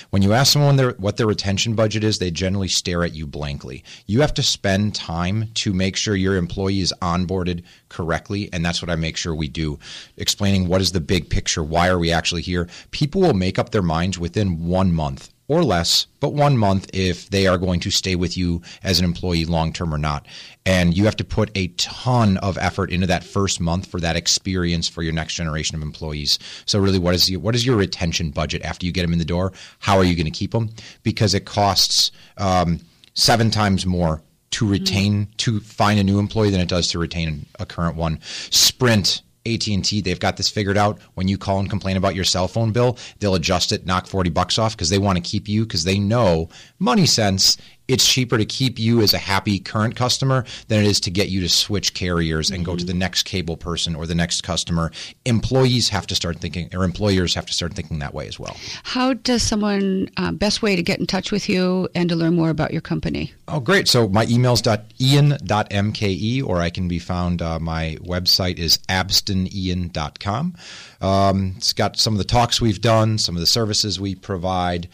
[0.10, 3.28] When you ask someone their, what their retention budget is, they generally stare at you
[3.28, 3.84] blankly.
[4.06, 8.82] You have to spend time to make sure your employee is onboarded correctly, and that's
[8.82, 9.80] what I make sure we do.
[10.18, 12.68] Explaining what is the big picture, why are we actually here?
[12.92, 17.30] People will make up their minds within one month or less, but one month if
[17.32, 20.26] they are going to stay with you as an employee long term or not.
[20.66, 24.16] And you have to put a ton of effort into that first month for that
[24.16, 26.38] experience for your next generation of employees.
[26.66, 29.20] So really, what is your, what is your retention budget after you get them in
[29.20, 29.52] the door?
[29.80, 30.70] How are you going to keep them?
[31.02, 32.80] Because it costs um,
[33.16, 34.22] seven times more
[34.52, 35.32] to retain mm-hmm.
[35.38, 38.20] to find a new employee than it does to retain a current one.
[38.52, 41.00] Sprint AT&T, they've got this figured out.
[41.14, 44.30] When you call and complain about your cell phone bill, they'll adjust it, knock 40
[44.30, 47.58] bucks off because they want to keep you because they know money sense
[47.90, 51.30] it's cheaper to keep you as a happy current customer than it is to get
[51.30, 52.72] you to switch carriers and mm-hmm.
[52.72, 53.00] go to the mm-hmm.
[53.00, 54.92] next cable person or the next customer.
[55.26, 58.56] Employees have to start thinking, or employers have to start thinking that way as well.
[58.84, 62.36] How does someone, uh, best way to get in touch with you and to learn
[62.36, 63.34] more about your company?
[63.48, 63.88] Oh, great.
[63.88, 64.62] So my email is
[65.02, 70.56] ian.mke, or I can be found, uh, my website is abstonian.com.
[71.02, 74.90] Um, it's got some of the talks we've done, some of the services we provide,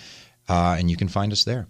[0.48, 1.68] uh, and you can find us there.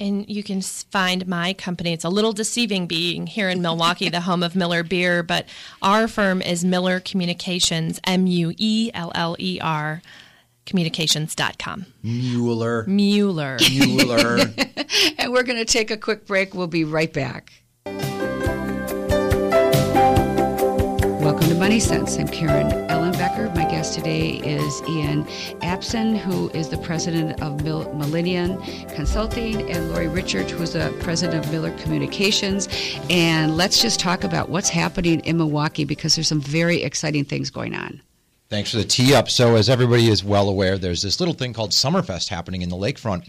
[0.00, 1.92] And you can find my company.
[1.92, 5.46] It's a little deceiving being here in Milwaukee, the home of Miller Beer, but
[5.82, 10.02] our firm is Mueller Communications, M U E L L E R
[10.66, 11.86] communications.com.
[12.02, 12.84] Mueller.
[12.86, 13.58] Mueller.
[13.70, 14.38] Mueller.
[15.18, 16.54] and we're going to take a quick break.
[16.54, 17.52] We'll be right back.
[21.54, 22.18] To Money Sense.
[22.18, 23.54] I'm Karen Ellenbecker.
[23.54, 25.24] My guest today is Ian
[25.62, 31.44] Abston, who is the president of Mil- Millennium Consulting, and Lori Richard, who's the president
[31.44, 32.68] of Mueller Communications.
[33.08, 37.50] And let's just talk about what's happening in Milwaukee because there's some very exciting things
[37.50, 38.02] going on.
[38.50, 39.30] Thanks for the tee up.
[39.30, 42.76] So, as everybody is well aware, there's this little thing called Summerfest happening in the
[42.76, 43.26] lakefront.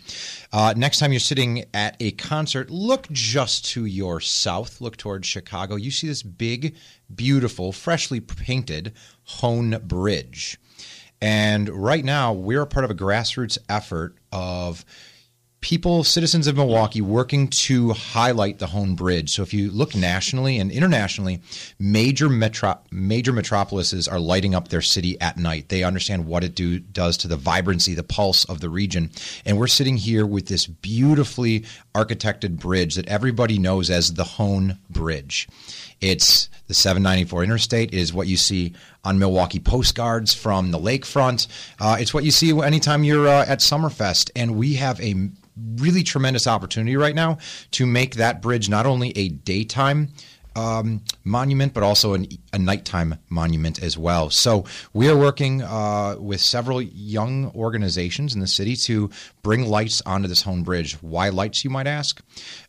[0.52, 5.26] Uh, next time you're sitting at a concert, look just to your south, look towards
[5.26, 5.78] Chicago.
[5.78, 6.76] You see this big,
[7.14, 8.94] beautiful, freshly painted
[9.24, 10.60] Hoan Bridge.
[11.22, 14.84] And right now, we're a part of a grassroots effort of
[15.66, 19.32] people, citizens of Milwaukee, working to highlight the Hoan Bridge.
[19.32, 21.42] So if you look nationally and internationally,
[21.80, 25.70] major metro major metropolises are lighting up their city at night.
[25.70, 29.10] They understand what it do, does to the vibrancy, the pulse of the region.
[29.44, 34.78] And we're sitting here with this beautifully architected bridge that everybody knows as the Hoan
[34.92, 35.48] Bridge.
[36.02, 38.74] It's the 794 interstate is what you see
[39.04, 41.48] on Milwaukee postcards from the lakefront.
[41.80, 44.32] Uh, it's what you see anytime you're uh, at Summerfest.
[44.36, 45.30] And we have a
[45.78, 47.38] really tremendous opportunity right now
[47.72, 50.10] to make that bridge not only a daytime
[50.56, 54.30] um, monument, but also an, a nighttime monument as well.
[54.30, 59.10] So we are working uh, with several young organizations in the city to
[59.44, 60.94] bring lights onto this Hoan Bridge.
[61.02, 62.22] Why lights, you might ask?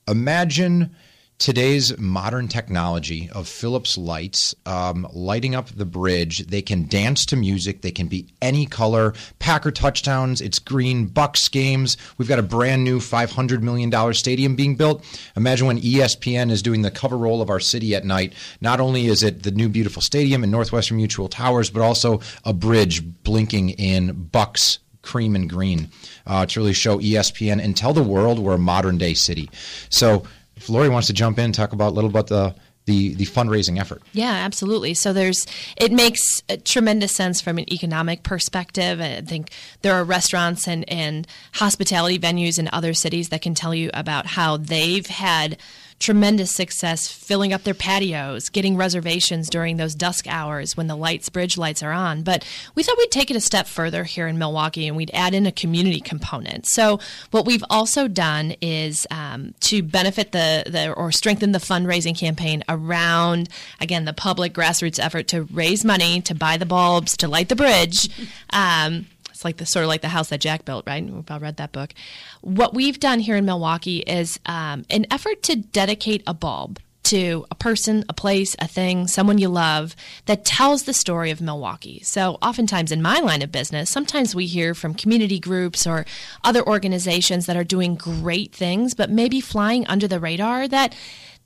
[0.09, 0.95] Imagine
[1.39, 6.47] today's modern technology of Philips lights um, lighting up the bridge.
[6.47, 7.83] They can dance to music.
[7.83, 9.13] They can be any color.
[9.39, 10.41] Packer touchdowns.
[10.41, 11.07] It's green.
[11.07, 11.97] Bucks games.
[12.17, 15.05] We've got a brand new $500 million stadium being built.
[15.37, 18.33] Imagine when ESPN is doing the cover roll of our city at night.
[18.61, 22.53] Not only is it the new beautiful stadium in Northwestern Mutual Towers, but also a
[22.53, 25.89] bridge blinking in Bucks cream and green
[26.27, 29.49] uh, to really show ESPN and tell the world we're a modern day city.
[29.89, 30.25] So
[30.69, 32.55] Lori wants to jump in, talk about a little about the
[32.87, 34.03] the the fundraising effort.
[34.13, 34.95] Yeah, absolutely.
[34.95, 35.47] So there's
[35.77, 39.01] it makes tremendous sense from an economic perspective.
[39.01, 39.51] I think
[39.83, 44.27] there are restaurants and and hospitality venues in other cities that can tell you about
[44.27, 45.59] how they've had
[45.99, 51.29] tremendous success filling up their patios, getting reservations during those dusk hours when the lights,
[51.29, 52.23] bridge lights are on.
[52.23, 55.35] But we thought we'd take it a step further here in Milwaukee and we'd add
[55.35, 56.67] in a community component.
[56.67, 62.17] So what we've also done is um, to benefit the, the or strengthen the fundraising
[62.17, 63.49] campaign around
[63.81, 67.57] again the public grassroots effort to raise money to buy the bulbs to light the
[67.57, 68.09] bridge.
[68.51, 69.07] Um,
[69.37, 71.05] it's like the sort of like the house that Jack built, right?
[71.05, 71.93] We've all read that book.
[72.41, 77.45] What we've done here in Milwaukee is um, an effort to dedicate a bulb to
[77.51, 82.01] a person, a place, a thing, someone you love that tells the story of Milwaukee.
[82.03, 86.07] So, oftentimes in my line of business, sometimes we hear from community groups or
[86.43, 90.95] other organizations that are doing great things, but maybe flying under the radar that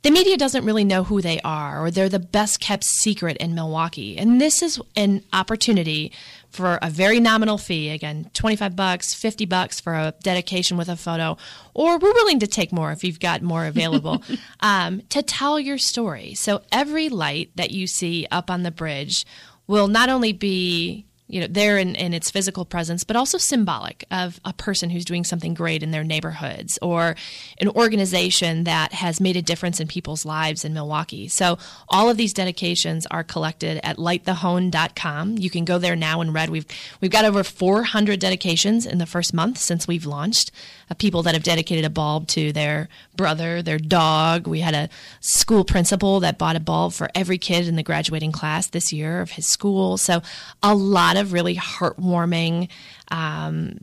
[0.03, 3.55] the media doesn't really know who they are or they're the best kept secret in
[3.55, 4.16] Milwaukee.
[4.16, 6.12] And this is an opportunity
[6.51, 10.96] for a very nominal fee again 25 bucks 50 bucks for a dedication with a
[10.96, 11.36] photo
[11.74, 14.22] or we're willing to take more if you've got more available
[14.61, 16.34] um, to tell your story.
[16.34, 19.24] So every light that you see up on the bridge
[19.66, 24.05] will not only be you know there in, in its physical presence but also symbolic
[24.11, 27.16] of a person who's doing something great in their neighborhoods or
[27.59, 31.28] an organization that has made a difference in people's lives in milwaukee.
[31.28, 31.59] So
[31.89, 36.51] all of these dedications are collected at lightthehoan.com you can go there now and read
[36.51, 36.66] we've
[37.01, 40.51] we've got over 400 dedications in the first month since we've launched
[40.99, 44.88] people that have dedicated a bulb to their brother their dog we had a
[45.20, 49.20] school principal that bought a bulb for every kid in the graduating class this year
[49.20, 50.20] of his school so
[50.62, 52.68] a lot of really heartwarming,
[53.11, 53.78] um,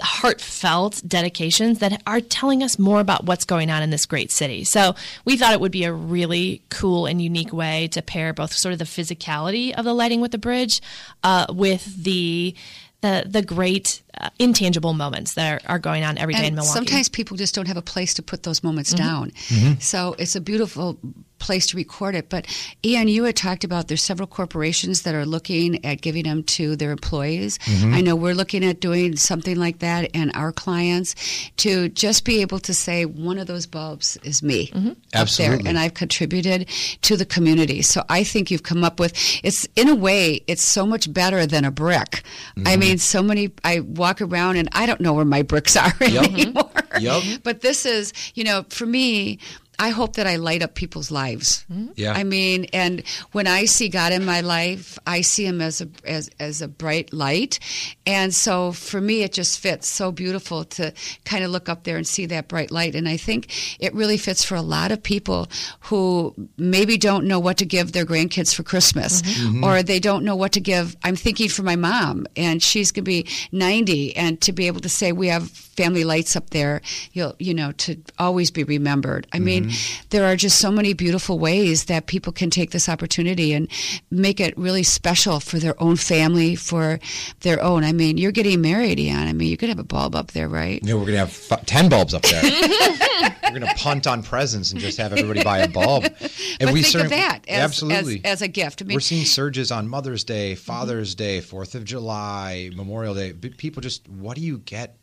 [0.00, 4.64] heartfelt dedications that are telling us more about what's going on in this great city.
[4.64, 8.52] So we thought it would be a really cool and unique way to pair both
[8.52, 10.80] sort of the physicality of the lighting with the bridge
[11.22, 12.56] uh, with the
[13.04, 16.54] the the great uh, intangible moments that are, are, going on every day and in
[16.54, 16.74] Milwaukee.
[16.74, 19.04] Sometimes people just don't have a place to put those moments mm-hmm.
[19.04, 19.30] down.
[19.30, 19.80] Mm-hmm.
[19.80, 20.98] So it's a beautiful
[21.44, 22.30] place to record it.
[22.30, 22.46] But
[22.82, 26.74] Ian, you had talked about there's several corporations that are looking at giving them to
[26.74, 27.58] their employees.
[27.58, 27.94] Mm-hmm.
[27.94, 31.14] I know we're looking at doing something like that and our clients
[31.58, 34.92] to just be able to say one of those bulbs is me mm-hmm.
[35.12, 35.58] Absolutely.
[35.58, 36.66] there and I've contributed
[37.02, 37.82] to the community.
[37.82, 39.12] So I think you've come up with
[39.44, 42.22] it's in a way it's so much better than a brick.
[42.56, 42.80] I mm-hmm.
[42.80, 46.24] mean so many I walk around and I don't know where my bricks are yep.
[46.24, 46.70] anymore.
[46.98, 47.22] Yep.
[47.42, 49.38] But this is, you know, for me
[49.78, 51.64] I hope that I light up people's lives.
[51.70, 51.92] Mm-hmm.
[51.96, 52.12] Yeah.
[52.12, 53.02] I mean, and
[53.32, 56.68] when I see God in my life, I see Him as a as as a
[56.68, 57.58] bright light,
[58.06, 60.92] and so for me, it just fits so beautiful to
[61.24, 62.94] kind of look up there and see that bright light.
[62.94, 63.48] And I think
[63.80, 65.48] it really fits for a lot of people
[65.80, 69.46] who maybe don't know what to give their grandkids for Christmas, mm-hmm.
[69.46, 69.64] mm-hmm.
[69.64, 70.96] or they don't know what to give.
[71.02, 74.88] I'm thinking for my mom, and she's gonna be 90, and to be able to
[74.88, 76.80] say we have family lights up there,
[77.12, 79.26] you'll you know to always be remembered.
[79.32, 79.63] I mean mm-hmm.
[80.10, 83.68] There are just so many beautiful ways that people can take this opportunity and
[84.10, 86.98] make it really special for their own family, for
[87.40, 87.84] their own.
[87.84, 89.28] I mean, you're getting married, Ian.
[89.28, 90.80] I mean, you could have a bulb up there, right?
[90.82, 92.42] Yeah, we're gonna have f- ten bulbs up there.
[93.42, 96.04] we're gonna punt on presents and just have everybody buy a bulb.
[96.04, 98.82] And but we think of that as, absolutely as, as, a gift.
[98.82, 101.24] I mean, we're seeing surges on Mother's Day, Father's mm-hmm.
[101.24, 103.32] Day, Fourth of July, Memorial Day.
[103.32, 104.98] People just, what do you get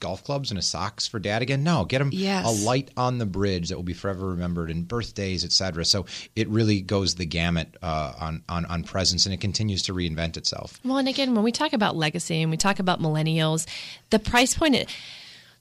[0.00, 1.62] golf clubs and a socks for dad again?
[1.62, 2.44] No, get him yes.
[2.44, 5.84] a light on the bridge that will be forever remembered in birthdays, etc.
[5.84, 9.94] So it really goes the gamut uh, on, on on presence, and it continues to
[9.94, 10.80] reinvent itself.
[10.84, 13.66] Well, and again, when we talk about legacy and we talk about millennials,
[14.10, 14.74] the price point.
[14.74, 14.94] It,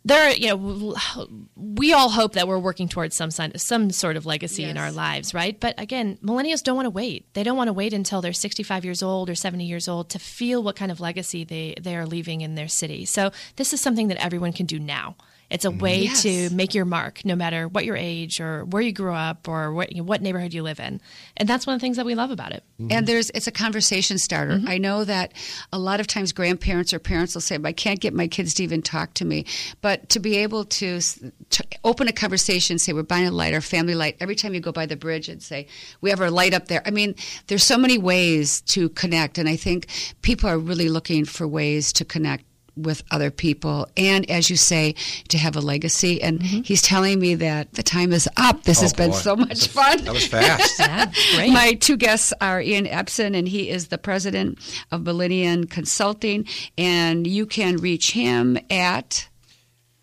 [0.06, 4.26] there you know we all hope that we're working towards some sign, some sort of
[4.26, 4.72] legacy yes.
[4.72, 5.60] in our lives right?
[5.60, 7.34] But again millennials don't want to wait.
[7.34, 10.20] They don't want to wait until they're 65 years old or 70 years old to
[10.20, 13.06] feel what kind of legacy they they are leaving in their city.
[13.06, 15.16] So this is something that everyone can do now
[15.50, 16.24] it's a way yes.
[16.24, 19.72] to make your mark, no matter what your age or where you grew up or
[19.74, 21.00] what, you know, what neighborhood you live in.
[21.38, 22.64] And that's one of the things that we love about it.
[22.80, 22.91] Mm-hmm.
[22.91, 24.54] And there's it's a conversation starter.
[24.54, 24.68] Mm-hmm.
[24.68, 25.34] I know that
[25.72, 28.64] a lot of times grandparents or parents will say, "I can't get my kids to
[28.64, 29.46] even talk to me,"
[29.82, 33.62] but to be able to, to open a conversation, say, "We're buying a light, our
[33.62, 35.68] family light." Every time you go by the bridge and say,
[36.02, 37.16] "We have our light up there." I mean,
[37.48, 39.88] there's so many ways to connect, and I think
[40.22, 42.46] people are really looking for ways to connect
[42.76, 44.96] with other people and as you say
[45.30, 46.22] to have a legacy.
[46.22, 46.62] And mm-hmm.
[46.62, 48.64] he's telling me that the time is up.
[48.64, 50.04] This oh, has been so much fun.
[50.04, 50.80] that was fast.
[50.86, 51.52] Yeah, great.
[51.52, 54.60] my two guests are ian abston and he is the president
[54.92, 56.46] of millennium consulting
[56.78, 59.28] and you can reach him at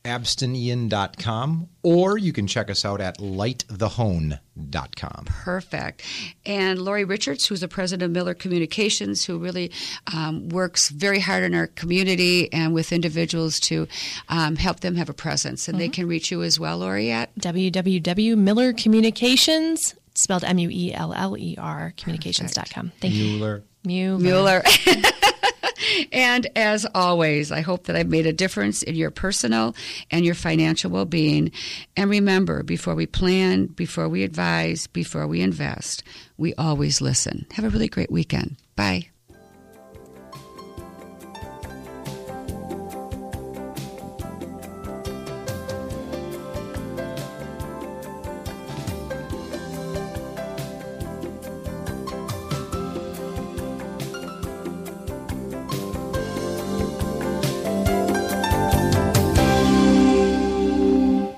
[0.04, 5.24] abstonian.com, or you can check us out at lightthehoan.com.
[5.26, 6.04] Perfect.
[6.44, 9.70] And Lori Richards, who's the president of Mueller Communications, who really
[10.12, 13.86] um, works very hard in our community and with individuals to
[14.28, 15.68] um, help them have a presence.
[15.68, 15.82] And mm-hmm.
[15.82, 21.38] they can reach you as well, Lori, at www.muellercommunications, spelled M U E L L
[21.38, 22.92] E R, communications.com.
[23.00, 23.62] Thank Mueller.
[23.84, 24.18] you.
[24.18, 24.20] Mueller.
[24.20, 24.62] Mueller.
[26.12, 29.74] and as always, I hope that I've made a difference in your personal
[30.10, 31.52] and your financial well being.
[31.96, 36.02] And remember, before we plan, before we advise, before we invest,
[36.36, 37.46] we always listen.
[37.52, 38.56] Have a really great weekend.
[38.76, 39.11] Bye.